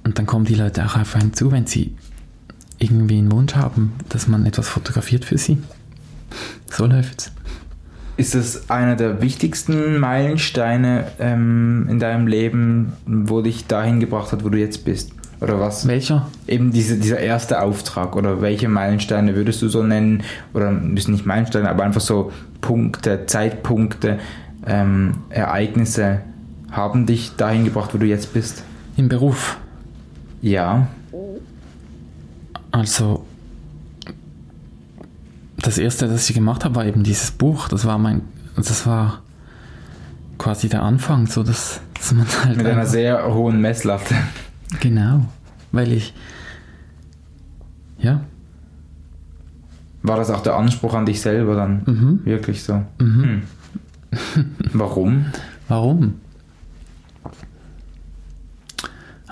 [0.05, 1.95] und dann kommen die Leute auch auf einen zu, wenn sie
[2.79, 5.59] irgendwie einen Wunsch haben, dass man etwas fotografiert für sie.
[6.71, 7.33] So läuft's.
[8.17, 14.45] Ist das einer der wichtigsten Meilensteine ähm, in deinem Leben, wo dich dahin gebracht hat,
[14.45, 15.13] wo du jetzt bist?
[15.43, 15.89] Oder was?
[15.89, 16.29] Welcher?
[16.47, 18.15] Eben diese, dieser erste Auftrag.
[18.15, 20.23] Oder welche Meilensteine würdest du so nennen?
[20.55, 22.31] Oder müssen nicht Meilensteine, aber einfach so
[22.61, 24.21] Punkte, Zeitpunkte,
[24.67, 26.21] ähm, Ereignisse
[26.71, 28.63] haben dich dahin gebracht, wo du jetzt bist?
[28.97, 29.59] Im Beruf.
[30.41, 30.87] Ja.
[32.71, 33.25] Also,
[35.61, 37.69] das erste, das ich gemacht habe, war eben dieses Buch.
[37.69, 38.23] Das war mein,
[38.57, 39.23] das war
[40.39, 42.57] quasi der Anfang, so dass, dass man halt.
[42.57, 44.15] Mit einer sehr hohen Messlatte.
[44.81, 45.27] Genau,
[45.71, 46.15] weil ich,
[47.99, 48.23] ja.
[50.03, 51.83] War das auch der Anspruch an dich selber dann?
[51.87, 52.21] Mhm.
[52.25, 52.83] Wirklich so?
[52.99, 53.23] Mhm.
[53.23, 53.43] Hm.
[54.73, 55.27] Warum?
[55.69, 56.15] Warum?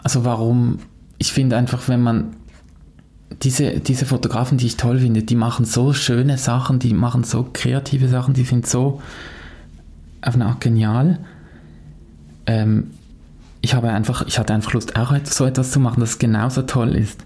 [0.02, 0.78] Also warum?
[1.18, 2.36] Ich finde einfach, wenn man
[3.42, 7.48] diese, diese Fotografen, die ich toll finde, die machen so schöne Sachen, die machen so
[7.52, 9.00] kreative Sachen, die sind so
[10.22, 11.18] auf eine Art genial.
[12.46, 12.90] Ähm,
[13.62, 16.94] ich habe einfach, ich hatte einfach Lust, auch so etwas zu machen, das genauso toll
[16.94, 17.24] ist.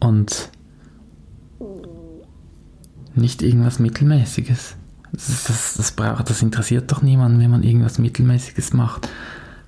[0.00, 0.50] Und
[3.14, 4.76] nicht irgendwas Mittelmäßiges.
[5.12, 9.08] Das, das, das, braucht, das interessiert doch niemanden, wenn man irgendwas Mittelmäßiges macht.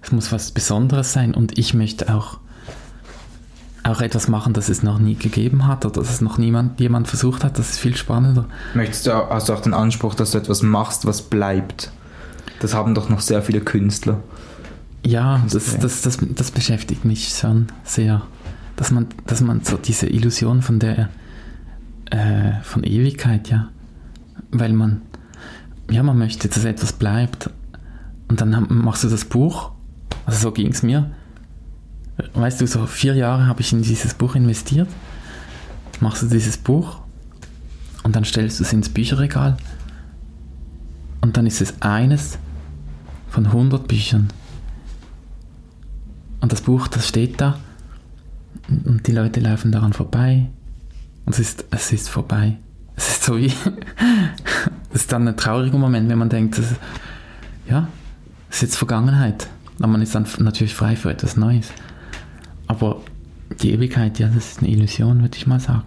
[0.03, 2.39] Es muss was Besonderes sein und ich möchte auch
[3.83, 7.09] auch etwas machen, das es noch nie gegeben hat oder dass es noch niemand jemand
[7.09, 8.45] versucht hat, das ist viel spannender.
[8.75, 11.91] Möchtest du hast du auch den Anspruch, dass du etwas machst, was bleibt?
[12.61, 14.23] Das haben doch noch sehr viele Künstler.
[15.05, 18.23] Ja, das, das, das, das beschäftigt mich schon sehr.
[18.77, 21.09] Dass man, dass man so diese Illusion von der
[22.11, 23.69] äh, von Ewigkeit, ja.
[24.51, 25.03] Weil man,
[25.91, 27.51] ja, man möchte, dass etwas bleibt.
[28.29, 29.73] Und dann machst du das Buch,
[30.27, 31.11] also so ging es mir,
[32.35, 34.89] weißt du, so vier Jahre habe ich in dieses Buch investiert,
[36.01, 37.01] machst du dieses Buch
[38.03, 39.57] und dann stellst du es ins Bücherregal
[41.21, 42.39] und dann ist es eines
[43.29, 44.29] von 100 Büchern.
[46.41, 47.59] Und das Buch, das steht da
[48.69, 50.47] und die Leute laufen daran vorbei
[51.27, 52.57] und es ist, es ist vorbei.
[52.97, 53.47] Es ist so wie,
[54.93, 56.75] es ist dann ein trauriger Moment, wenn man denkt, das,
[57.69, 57.89] ja,
[58.49, 59.49] es ist jetzt Vergangenheit.
[59.79, 61.73] Aber man ist dann natürlich frei für etwas Neues.
[62.67, 63.01] Aber
[63.63, 65.83] die Ewigkeit, ja, das ist eine Illusion, würde ich mal sagen.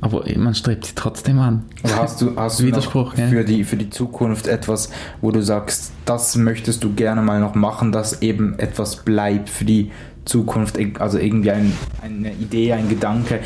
[0.00, 1.64] Aber man strebt sie trotzdem an.
[1.82, 4.90] Aber hast du, hast du Widerspruch, für, die, für die Zukunft etwas,
[5.20, 9.64] wo du sagst, das möchtest du gerne mal noch machen, dass eben etwas bleibt für
[9.66, 9.90] die
[10.24, 11.72] Zukunft, also irgendwie ein,
[12.02, 13.40] eine Idee, ein Gedanke,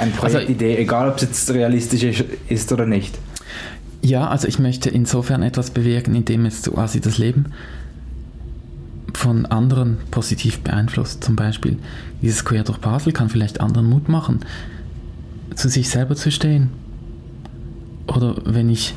[0.00, 3.16] eine Projektidee, also, egal ob es jetzt realistisch ist oder nicht?
[4.02, 7.52] Ja, also ich möchte insofern etwas bewirken, indem es quasi das Leben
[9.14, 11.22] von anderen positiv beeinflusst.
[11.22, 11.78] Zum Beispiel
[12.22, 14.40] dieses Quer durch Basel kann vielleicht anderen Mut machen,
[15.54, 16.70] zu sich selber zu stehen.
[18.06, 18.94] Oder wenn ich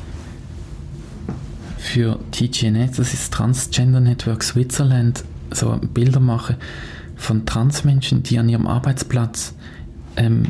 [1.78, 6.56] für TGNet, das ist Transgender Network Switzerland, so Bilder mache
[7.16, 9.54] von Transmenschen, die an ihrem Arbeitsplatz
[10.16, 10.46] ähm,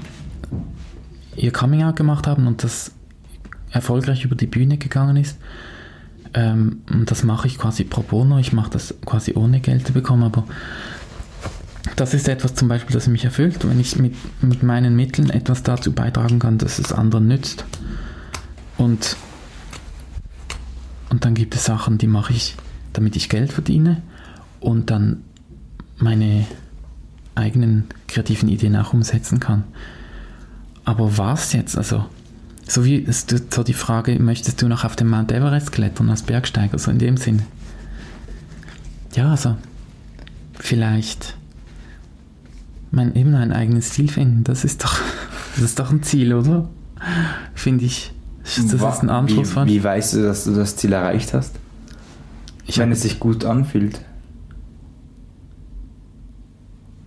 [1.36, 2.92] ihr Coming Out gemacht haben und das
[3.70, 5.36] erfolgreich über die Bühne gegangen ist
[6.34, 10.24] ähm, das mache ich quasi pro bono, ich mache das quasi ohne Geld zu bekommen,
[10.24, 10.44] aber
[11.96, 15.62] das ist etwas zum Beispiel, das mich erfüllt, wenn ich mit, mit meinen Mitteln etwas
[15.62, 17.64] dazu beitragen kann, dass es anderen nützt.
[18.78, 19.16] Und,
[21.10, 22.56] und dann gibt es Sachen, die mache ich,
[22.92, 24.02] damit ich Geld verdiene
[24.60, 25.22] und dann
[25.98, 26.46] meine
[27.34, 29.64] eigenen kreativen Ideen auch umsetzen kann.
[30.84, 31.76] Aber was jetzt?
[31.76, 32.04] Also
[32.66, 36.78] so wie so die Frage, möchtest du noch auf den Mount Everest klettern als Bergsteiger,
[36.78, 37.42] so in dem Sinn.
[39.14, 39.56] Ja, also
[40.58, 41.36] vielleicht
[42.94, 45.00] mein, eben einen eigenen Stil finden, das ist doch,
[45.54, 46.68] das ist doch ein Ziel, oder?
[47.54, 48.12] Finde ich.
[48.42, 49.64] Das ist ein Anspruch.
[49.64, 51.52] Wie, wie weißt du, dass du das Ziel erreicht hast?
[52.66, 54.00] Ich Wenn es sich gut anfühlt.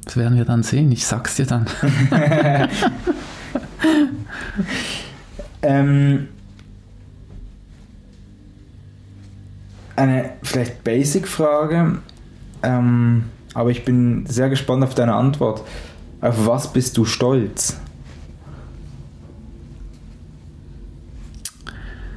[0.05, 1.65] Das werden wir dann sehen, ich sag's dir dann.
[5.61, 6.27] Ähm,
[9.95, 11.97] eine vielleicht Basic-Frage,
[12.63, 13.25] ähm,
[13.57, 15.63] aber ich bin sehr gespannt auf deine Antwort.
[16.21, 17.75] Auf was bist du stolz?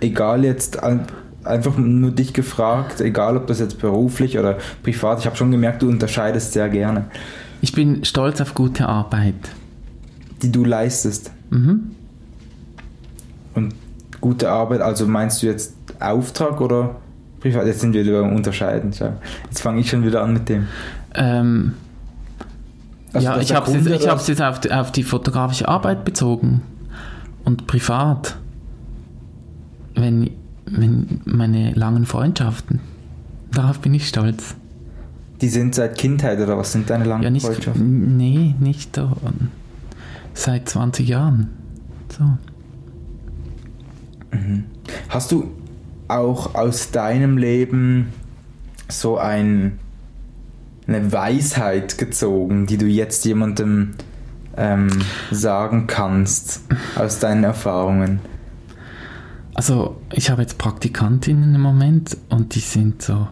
[0.01, 5.35] Egal jetzt, einfach nur dich gefragt, egal ob das jetzt beruflich oder privat, ich habe
[5.35, 7.07] schon gemerkt, du unterscheidest sehr gerne.
[7.63, 9.35] Ich bin stolz auf gute Arbeit.
[10.43, 11.33] Die du leistest.
[11.49, 11.93] Mhm.
[13.55, 13.75] Und
[14.21, 16.97] gute Arbeit, also meinst du jetzt Auftrag oder
[17.41, 17.67] privat?
[17.67, 18.91] Jetzt sind wir wieder beim Unterscheiden.
[18.91, 20.67] Jetzt fange ich schon wieder an mit dem.
[21.15, 21.75] Ähm,
[23.13, 26.63] also ja, ich habe es jetzt, jetzt auf, die, auf die fotografische Arbeit bezogen
[27.45, 28.37] und privat.
[29.95, 30.31] Wenn,
[30.67, 32.81] wenn meine langen Freundschaften,
[33.51, 34.55] darauf bin ich stolz.
[35.41, 38.17] Die sind seit Kindheit oder was sind deine langen ja, nicht, Freundschaften?
[38.17, 39.11] Nee, nicht so.
[40.35, 41.49] Seit 20 Jahren.
[42.17, 42.25] So.
[44.37, 44.65] Mhm.
[45.09, 45.51] Hast du
[46.09, 48.13] auch aus deinem Leben
[48.89, 49.79] so ein
[50.91, 53.95] eine Weisheit gezogen, die du jetzt jemandem
[54.57, 54.91] ähm,
[55.31, 56.63] sagen kannst
[56.97, 58.21] aus deinen Erfahrungen?
[59.55, 63.29] Also ich habe jetzt Praktikantinnen im Moment und die sind so,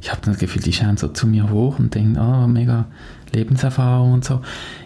[0.00, 2.86] ich habe das Gefühl, die schauen so zu mir hoch und denken, oh, mega
[3.32, 4.40] Lebenserfahrung und so.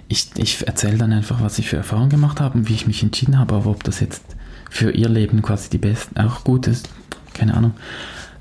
[0.08, 3.02] Ich, ich erzähle dann einfach, was ich für Erfahrungen gemacht habe und wie ich mich
[3.02, 4.22] entschieden habe, aber ob das jetzt
[4.70, 6.88] für ihr Leben quasi die besten, auch gut ist,
[7.32, 7.72] keine Ahnung.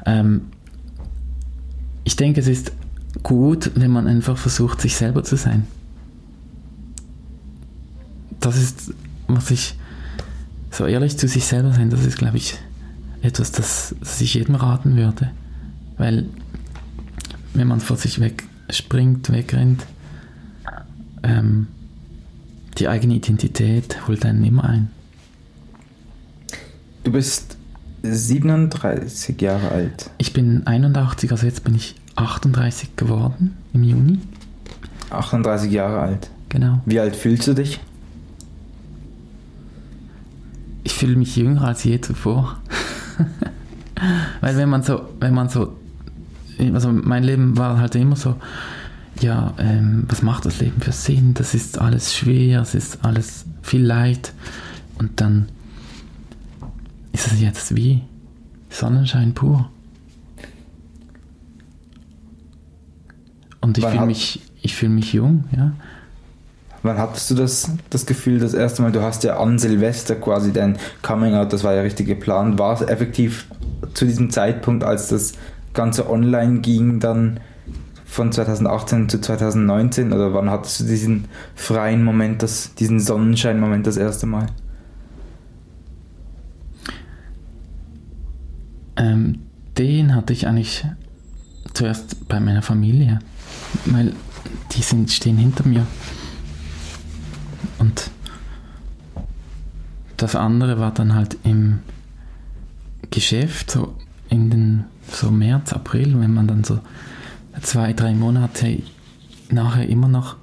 [0.06, 0.48] Ähm,
[2.04, 2.72] ich denke, es ist
[3.24, 5.66] gut, wenn man einfach versucht, sich selber zu sein.
[8.40, 8.94] Das ist,
[9.28, 9.78] was ich,
[10.72, 12.58] so ehrlich zu sich selber sein, das ist, glaube ich,
[13.22, 15.32] etwas, das, das ich jedem raten würde.
[15.98, 16.26] Weil,
[17.54, 19.86] wenn man vor sich wegspringt, wegrennt,
[21.24, 21.68] ähm,
[22.78, 24.92] die eigene Identität holt einen immer ein.
[27.04, 27.58] Du bist
[28.04, 30.10] 37 Jahre alt.
[30.18, 34.20] Ich bin 81, also jetzt bin ich 38 geworden im Juni.
[35.10, 36.30] 38 Jahre alt.
[36.50, 36.82] Genau.
[36.86, 37.80] Wie alt fühlst du dich?
[40.84, 42.58] Ich fühle mich jünger als je zuvor.
[44.42, 45.76] Weil wenn man so, wenn man so,
[46.74, 48.36] also mein Leben war halt immer so,
[49.22, 51.34] ja, ähm, was macht das Leben für Sinn?
[51.34, 54.34] Das ist alles schwer, es ist alles viel Leid.
[55.00, 55.48] Und dann
[57.14, 58.02] ist es jetzt wie
[58.70, 59.70] Sonnenschein pur.
[63.66, 65.72] Und ich fühle mich, fühl mich jung, ja.
[66.84, 70.54] Wann hattest du das, das Gefühl das erste Mal, du hast ja an Silvester quasi
[70.54, 73.48] dein Coming Out, das war ja richtig geplant, war es effektiv
[73.96, 75.34] zu diesem Zeitpunkt, als das
[75.74, 77.40] Ganze online ging, dann
[78.06, 83.98] von 2018 zu 2019 oder wann hattest du diesen freien Moment, das, diesen Sonnenschein-Moment das
[83.98, 84.46] erste Mal?
[88.96, 89.40] Ähm,
[89.76, 90.86] den hatte ich eigentlich
[91.74, 93.22] zuerst bei meiner Familie
[93.86, 94.14] weil
[94.72, 95.86] die sind, stehen hinter mir.
[97.78, 98.10] Und
[100.18, 101.80] das andere war dann halt im
[103.12, 103.96] Geschäft, so
[104.30, 106.80] in den so März, April, wenn man dann so
[107.62, 108.82] zwei, drei Monate
[109.50, 110.38] nachher immer noch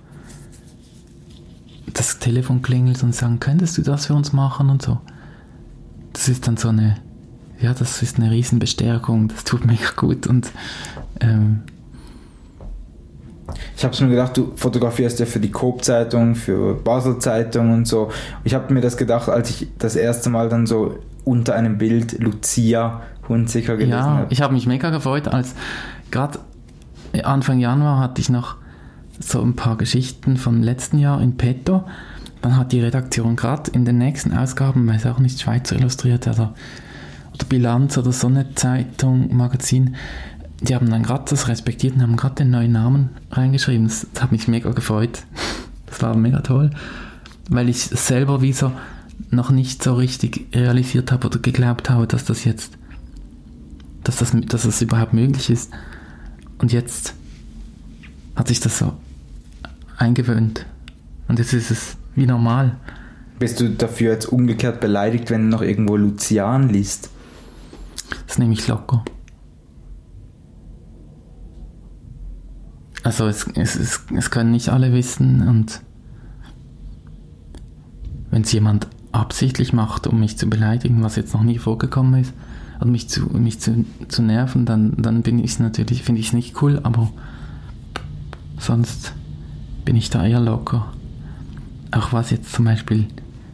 [1.92, 5.00] das Telefon klingelt und sagen, könntest du das für uns machen und so.
[6.12, 6.96] Das ist dann so eine,
[7.60, 10.50] ja, das ist eine Riesenbestärkung, das tut mir gut und
[11.20, 11.62] ähm,
[13.76, 18.11] ich habe mir gedacht, du fotografierst ja für die Coop-Zeitung, für Basel-Zeitung und so.
[18.44, 22.18] Ich habe mir das gedacht, als ich das erste Mal dann so unter einem Bild
[22.20, 24.26] Lucia Hunziker gelesen ja, habe.
[24.32, 25.55] ich habe mich mega gefreut, als
[26.11, 26.40] gerade
[27.22, 28.57] Anfang Januar hatte ich noch
[29.18, 31.84] so ein paar Geschichten vom letzten Jahr in petto.
[32.40, 36.55] Dann hat die Redaktion gerade in den nächsten Ausgaben, weiß auch nicht, Schweizer Illustriert oder,
[37.34, 39.94] oder Bilanz oder Sonne Zeitung, Magazin,
[40.62, 43.88] die haben dann gerade das respektiert und haben gerade den neuen Namen reingeschrieben.
[43.88, 45.24] Das, das, hat mich mega gefreut.
[45.86, 46.70] Das war mega toll,
[47.50, 48.72] weil ich selber wie so
[49.30, 52.72] noch nicht so richtig realisiert habe oder geglaubt habe, dass das jetzt,
[54.04, 55.70] dass das, dass das überhaupt möglich ist.
[56.58, 57.14] Und jetzt
[58.36, 58.94] hat sich das so
[59.96, 60.66] eingewöhnt.
[61.28, 62.76] Und jetzt ist es wie normal.
[63.38, 67.10] Bist du dafür jetzt umgekehrt beleidigt, wenn du noch irgendwo Lucian liest?
[68.26, 69.04] Das nehme ich locker.
[73.03, 75.82] Also es, es, es, es können nicht alle wissen und
[78.30, 82.32] wenn es jemand absichtlich macht, um mich zu beleidigen, was jetzt noch nie vorgekommen ist,
[82.80, 86.32] und mich zu, mich zu, zu nerven, dann, dann bin ich natürlich, finde ich es
[86.32, 87.11] nicht cool, aber
[88.59, 89.12] sonst
[89.84, 90.92] bin ich da eher locker.
[91.92, 93.07] Auch was jetzt zum Beispiel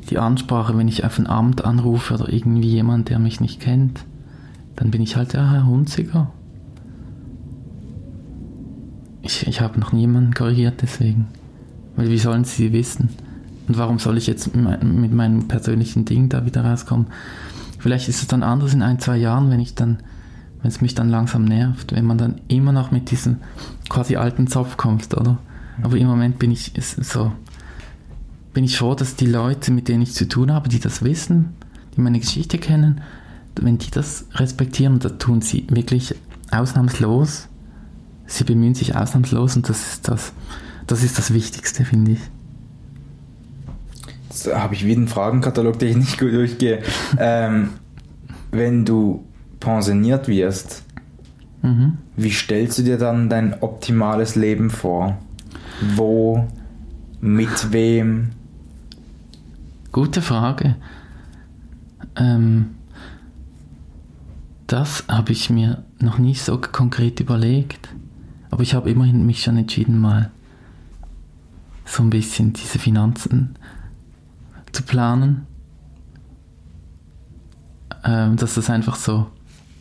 [0.08, 4.00] die Ansprache, wenn ich auf ein Amt anrufe oder irgendwie jemand, der mich nicht kennt,
[4.76, 6.30] dann bin ich halt, ja, Herr Hunziger.
[9.28, 11.26] Ich, ich habe noch niemanden korrigiert, deswegen
[11.96, 13.10] Weil wie sollen sie wissen?
[13.68, 17.08] Und warum soll ich jetzt mit meinem persönlichen Ding da wieder rauskommen?
[17.78, 19.98] Vielleicht ist es dann anders in ein, zwei Jahren, wenn ich dann,
[20.62, 23.36] wenn es mich dann langsam nervt, wenn man dann immer noch mit diesem
[23.90, 25.36] quasi alten Zopf kommt, oder?
[25.82, 27.30] Aber im Moment bin ich so,
[28.54, 31.50] bin ich froh, dass die Leute, mit denen ich zu tun habe, die das wissen,
[31.94, 33.02] die meine Geschichte kennen,
[33.60, 36.14] wenn die das respektieren, da tun sie wirklich
[36.50, 37.47] ausnahmslos.
[38.28, 40.32] Sie bemühen sich ausnahmslos und das ist das,
[40.86, 42.20] das ist das Wichtigste, finde ich.
[44.28, 46.82] Jetzt habe ich wieder einen Fragenkatalog, den ich nicht gut durchgehe.
[47.18, 47.70] ähm,
[48.50, 49.24] wenn du
[49.60, 50.84] pensioniert wirst,
[51.62, 51.96] mhm.
[52.16, 55.16] wie stellst du dir dann dein optimales Leben vor?
[55.96, 56.46] Wo?
[57.20, 58.30] Mit wem?
[59.90, 60.76] Gute Frage.
[62.14, 62.74] Ähm,
[64.66, 67.88] das habe ich mir noch nicht so konkret überlegt.
[68.50, 70.30] Aber ich habe immerhin mich schon entschieden, mal
[71.84, 73.56] so ein bisschen diese Finanzen
[74.72, 75.46] zu planen.
[78.04, 79.26] Ähm, dass das einfach so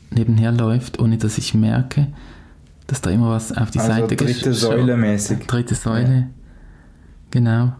[0.10, 2.08] nebenher läuft, ohne dass ich merke,
[2.88, 4.28] dass da immer was auf die also Seite geht.
[4.28, 5.46] Dritte Säule mäßig.
[5.46, 6.16] Dritte Säule.
[6.16, 6.28] Ja.
[7.32, 7.74] Genau.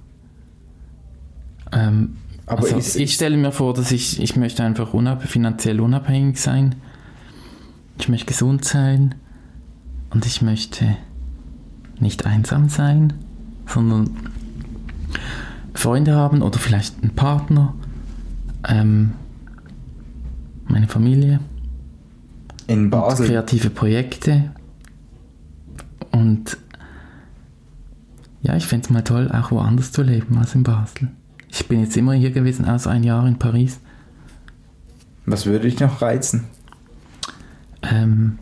[1.72, 5.82] Ähm, Aber also ist, ich stelle mir vor, dass ich, ich möchte einfach unab finanziell
[5.82, 6.76] unabhängig sein.
[7.98, 9.16] Ich möchte gesund sein
[10.10, 10.98] und ich möchte
[12.00, 13.14] nicht einsam sein,
[13.66, 14.10] sondern
[15.74, 17.74] Freunde haben oder vielleicht einen Partner,
[18.68, 19.14] ähm,
[20.68, 21.40] meine Familie.
[22.68, 23.28] In Basel.
[23.28, 24.52] kreative Projekte.
[26.12, 26.58] Und
[28.42, 31.10] ja, ich fände es mal toll, auch woanders zu leben als in Basel.
[31.50, 33.80] Ich bin jetzt immer hier gewesen, außer ein Jahr in Paris.
[35.26, 36.46] Was würde dich noch reizen?
[37.82, 38.40] Ähm,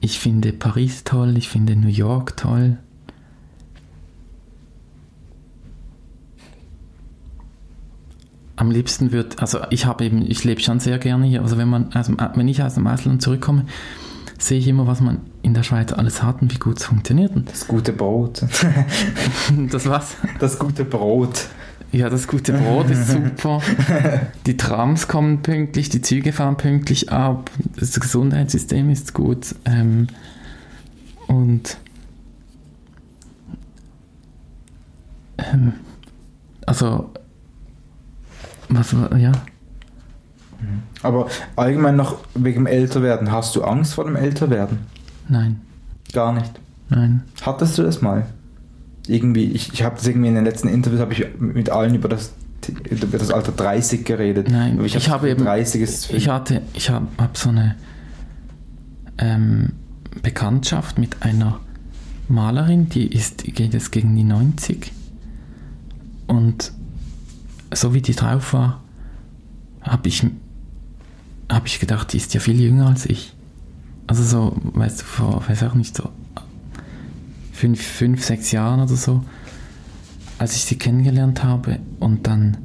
[0.00, 2.78] ich finde Paris toll, ich finde New York toll.
[8.56, 11.42] Am liebsten wird, also ich habe eben, ich lebe schon sehr gerne hier.
[11.42, 13.64] Also wenn man, also wenn ich aus dem Ausland zurückkomme,
[14.38, 17.32] sehe ich immer, was man in der Schweiz alles hat und wie gut es funktioniert.
[17.46, 18.42] Das gute Brot.
[19.70, 20.16] das was?
[20.38, 21.46] Das gute Brot.
[21.92, 23.60] Ja, das gute Brot ist super.
[24.46, 27.50] Die Trams kommen pünktlich, die Züge fahren pünktlich ab.
[27.76, 29.54] Das Gesundheitssystem ist gut.
[29.64, 30.06] Ähm,
[31.26, 31.78] und
[35.38, 35.72] ähm,
[36.66, 37.10] also
[38.68, 39.32] was war, ja.
[41.02, 44.78] Aber allgemein noch wegen dem Älterwerden, hast du Angst vor dem Älterwerden?
[45.28, 45.60] Nein.
[46.12, 46.52] Gar nicht?
[46.88, 47.22] Nein.
[47.42, 48.26] Hattest du das mal?
[49.10, 52.08] Irgendwie, ich, ich habe das irgendwie in den letzten Interviews habe ich mit allen über
[52.08, 52.34] das
[52.90, 54.48] über das Alter 30 geredet.
[54.50, 57.74] Nein, ich, ich habe eben 30 ist ich hatte, ich habe hab so eine
[59.18, 59.72] ähm,
[60.22, 61.58] Bekanntschaft mit einer
[62.28, 64.92] Malerin, die ist, geht jetzt gegen die 90
[66.26, 66.72] und
[67.72, 68.82] so wie die drauf war,
[69.82, 70.24] habe ich,
[71.48, 73.34] hab ich gedacht, die ist ja viel jünger als ich.
[74.06, 76.10] Also so, weißt du, vor, weiß auch nicht, so
[77.60, 79.22] fünf, fünf, sechs Jahren oder so,
[80.38, 81.78] als ich sie kennengelernt habe.
[81.98, 82.56] Und dann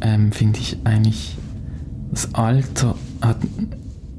[0.00, 1.36] ähm, finde ich eigentlich,
[2.10, 3.36] das Alter hat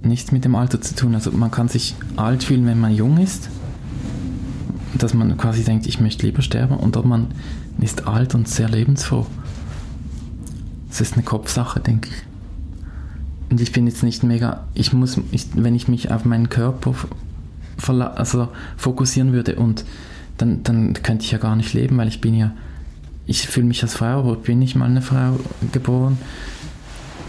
[0.04, 1.16] nichts mit dem Alter zu tun.
[1.16, 3.50] Also man kann sich alt fühlen, wenn man jung ist.
[4.98, 6.78] Dass man quasi denkt, ich möchte lieber sterben.
[6.78, 7.28] Und ob man
[7.80, 9.26] ist alt und sehr lebensfroh.
[10.90, 13.50] Das ist eine Kopfsache, denke ich.
[13.50, 16.94] Und ich bin jetzt nicht mega, ich muss, ich, wenn ich mich auf meinen Körper
[17.90, 19.86] also fokussieren würde und
[20.38, 22.52] dann, dann könnte ich ja gar nicht leben, weil ich bin ja,
[23.26, 25.40] ich fühle mich als Frau, aber bin nicht mal eine Frau
[25.72, 26.18] geboren.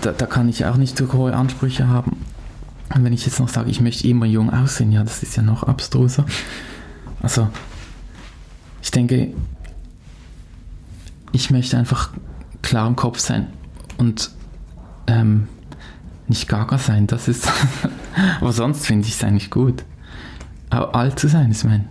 [0.00, 2.16] Da, da kann ich auch nicht so hohe Ansprüche haben.
[2.94, 5.42] Und wenn ich jetzt noch sage, ich möchte immer jung aussehen, ja, das ist ja
[5.42, 6.24] noch abstruser.
[7.22, 7.48] Also,
[8.82, 9.32] ich denke,
[11.32, 12.10] ich möchte einfach
[12.62, 13.48] klar im Kopf sein
[13.98, 14.30] und
[15.06, 15.48] ähm,
[16.28, 17.48] nicht gaga sein, das ist.
[18.40, 19.84] aber sonst finde ich es eigentlich gut
[20.72, 21.50] auch alt zu sein.
[21.50, 21.84] Ich meine,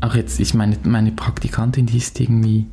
[0.00, 2.66] auch jetzt, ich meine, meine Praktikantin, die ist irgendwie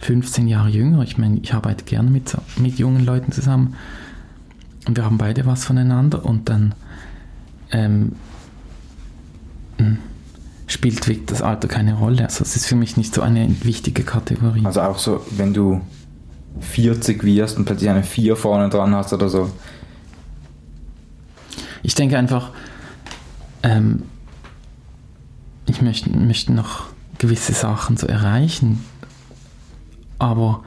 [0.00, 1.02] 15 Jahre jünger.
[1.02, 3.74] Ich meine, ich arbeite gerne mit, mit jungen Leuten zusammen
[4.86, 6.74] und wir haben beide was voneinander und dann
[7.72, 8.12] ähm,
[9.78, 9.98] hm,
[10.66, 12.24] spielt das Alter keine Rolle.
[12.24, 14.64] Also es ist für mich nicht so eine wichtige Kategorie.
[14.64, 15.80] Also auch so, wenn du
[16.60, 19.50] 40 wirst und plötzlich eine 4 vorne dran hast oder so,
[21.82, 22.50] ich denke einfach,
[23.62, 24.02] ähm,
[25.66, 26.86] ich möchte, möchte noch
[27.18, 28.84] gewisse Sachen so erreichen,
[30.18, 30.62] aber.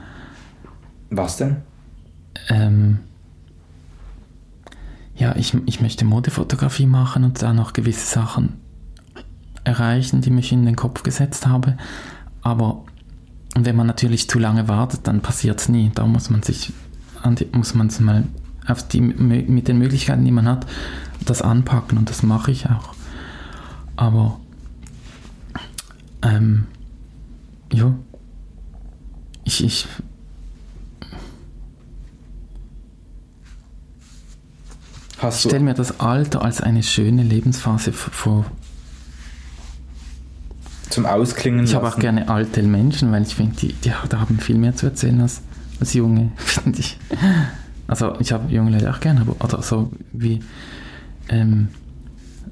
[1.10, 1.56] Was denn?
[2.48, 2.98] Ähm,
[5.16, 8.60] ja, ich, ich möchte Modefotografie machen und da noch gewisse Sachen
[9.64, 11.76] erreichen, die mich in den Kopf gesetzt habe.
[12.40, 12.84] Aber
[13.54, 15.90] wenn man natürlich zu lange wartet, dann passiert es nie.
[15.94, 16.72] Da muss man sich,
[17.24, 18.24] die, muss man es mal
[18.66, 20.66] auf die, mit den Möglichkeiten, die man hat,
[21.24, 22.94] das anpacken und das mache ich auch.
[23.96, 24.40] Aber
[26.22, 26.66] ähm,
[27.72, 27.94] ja,
[29.44, 29.86] ich, ich
[35.22, 38.44] Hast du stelle mir das Alter als eine schöne Lebensphase vor.
[40.90, 44.40] zum Ausklingen Ich habe auch gerne alte Menschen, weil ich finde, die, die da haben
[44.40, 45.42] viel mehr zu erzählen als,
[45.78, 46.98] als junge, finde ich.
[47.88, 50.40] Also ich habe junge Leute auch gerne, aber oder so wie
[51.28, 51.68] ähm,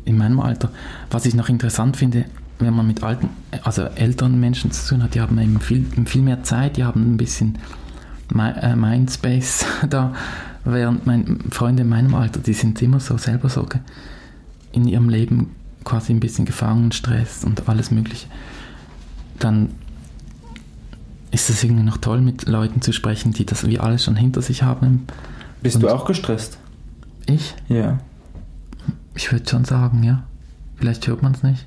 [0.04, 0.70] in meinem Alter.
[1.10, 2.24] Was ich noch interessant finde,
[2.58, 3.30] wenn man mit alten,
[3.62, 7.14] also älteren Menschen zu tun hat, die haben eben viel, viel mehr Zeit, die haben
[7.14, 7.58] ein bisschen
[8.32, 10.12] Mi- äh, Mindspace da,
[10.64, 13.66] während meine Freunde in meinem Alter, die sind immer so selber so
[14.72, 15.50] in ihrem Leben
[15.84, 18.26] quasi ein bisschen gefangen, Stress und alles Mögliche.
[19.38, 19.70] Dann
[21.30, 24.42] ist es irgendwie noch toll, mit Leuten zu sprechen, die das wie alles schon hinter
[24.42, 25.06] sich haben.
[25.62, 26.58] Bist Und- du auch gestresst?
[27.26, 27.54] Ich?
[27.68, 27.98] Ja.
[29.14, 30.24] Ich würde schon sagen, ja.
[30.76, 31.66] Vielleicht hört man es nicht.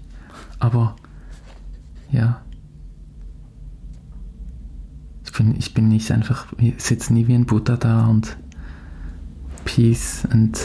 [0.59, 0.95] Aber
[2.11, 2.41] ja.
[5.25, 8.35] Ich bin, ich bin nicht einfach, ich sitze nie wie ein Buddha da und
[9.65, 10.59] Peace and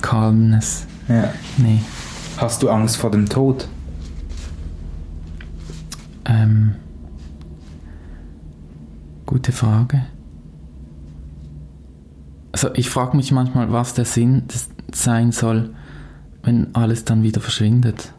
[0.00, 0.86] Calmness.
[1.08, 1.32] ja.
[1.58, 1.80] Nee.
[2.36, 3.68] Hast du Angst vor dem Tod?
[6.24, 6.74] Ähm,
[9.26, 10.04] gute Frage.
[12.52, 14.44] Also ich frage mich manchmal, was der Sinn
[14.92, 15.74] sein soll,
[16.42, 18.12] wenn alles dann wieder verschwindet.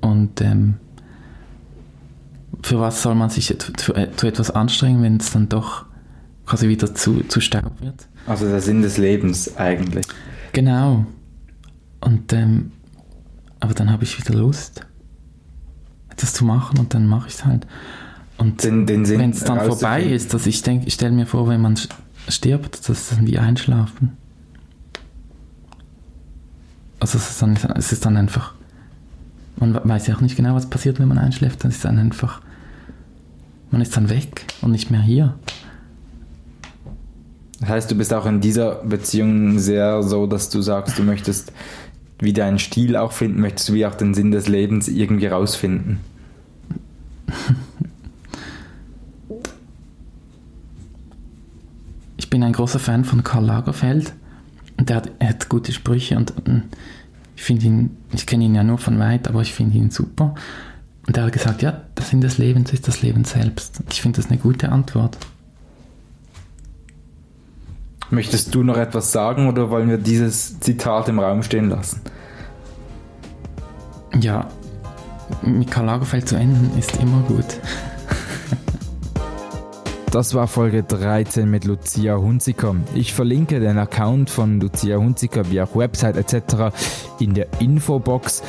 [0.00, 0.74] Und ähm,
[2.62, 5.84] für was soll man sich zu etwas anstrengen, wenn es dann doch
[6.46, 8.08] quasi wieder zu, zu Staub wird?
[8.26, 10.06] Also der Sinn des Lebens eigentlich.
[10.52, 11.06] Genau.
[12.00, 12.72] Und ähm,
[13.60, 14.86] aber dann habe ich wieder Lust,
[16.16, 17.66] etwas zu machen und dann mache ich es halt.
[18.38, 21.78] Und wenn es dann vorbei ist, dass ich denke, ich stelle mir vor, wenn man
[22.28, 24.16] stirbt, dass dann wie einschlafen.
[27.00, 28.54] Also es ist, dann, es ist dann einfach,
[29.56, 31.98] man we- weiß ja auch nicht genau, was passiert, wenn man einschläft, dann ist dann
[31.98, 32.40] einfach,
[33.70, 35.34] man ist dann weg und nicht mehr hier.
[37.60, 41.52] Das heißt, du bist auch in dieser Beziehung sehr so, dass du sagst, du möchtest
[42.18, 46.00] wie deinen Stil auch finden, möchtest wie auch den Sinn des Lebens irgendwie rausfinden.
[52.18, 54.12] Ich bin ein großer Fan von Karl Lagerfeld
[54.78, 56.32] und der hat, er hat gute Sprüche und
[57.36, 60.34] ich finde ihn, ich kenne ihn ja nur von weit, aber ich finde ihn super.
[61.06, 63.80] Und er hat gesagt, ja, der Sinn des Lebens ist das Leben selbst.
[63.90, 65.16] Ich finde das eine gute Antwort.
[68.10, 72.00] Möchtest du noch etwas sagen oder wollen wir dieses Zitat im Raum stehen lassen?
[74.20, 74.48] Ja,
[75.42, 77.46] mit Karl Lagerfeld zu enden ist immer gut.
[80.12, 82.74] Das war Folge 13 mit Lucia Hunziker.
[82.94, 86.74] Ich verlinke den Account von Lucia Hunziker wie auch Website etc.
[87.18, 88.42] in der Infobox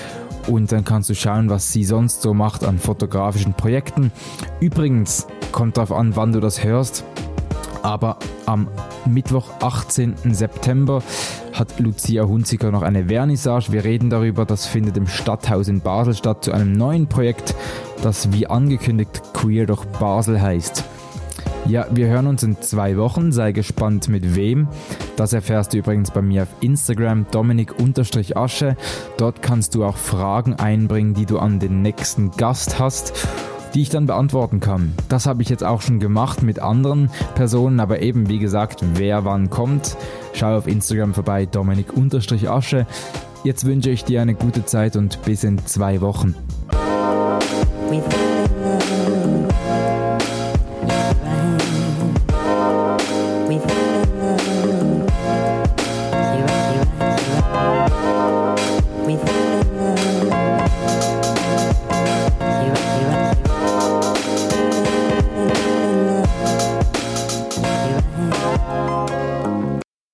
[0.47, 4.13] und dann kannst du schauen, was sie sonst so macht an fotografischen Projekten.
[4.61, 7.03] Übrigens, kommt darauf an, wann du das hörst,
[7.87, 8.67] aber am
[9.05, 10.15] Mittwoch, 18.
[10.33, 11.01] September,
[11.53, 13.71] hat Lucia Hunziker noch eine Vernissage.
[13.71, 17.55] Wir reden darüber, das findet im Stadthaus in Basel statt, zu einem neuen Projekt,
[18.03, 20.83] das wie angekündigt Queer durch Basel heißt.
[21.65, 23.31] Ja, wir hören uns in zwei Wochen.
[23.31, 24.67] Sei gespannt mit wem.
[25.15, 28.75] Das erfährst du übrigens bei mir auf Instagram Dominik-Asche.
[29.17, 33.27] Dort kannst du auch Fragen einbringen, die du an den nächsten Gast hast,
[33.73, 34.93] die ich dann beantworten kann.
[35.09, 39.25] Das habe ich jetzt auch schon gemacht mit anderen Personen, aber eben wie gesagt, wer
[39.25, 39.97] wann kommt.
[40.33, 42.85] Schau auf Instagram vorbei Dominik-Asche.
[43.43, 46.35] Jetzt wünsche ich dir eine gute Zeit und bis in zwei Wochen.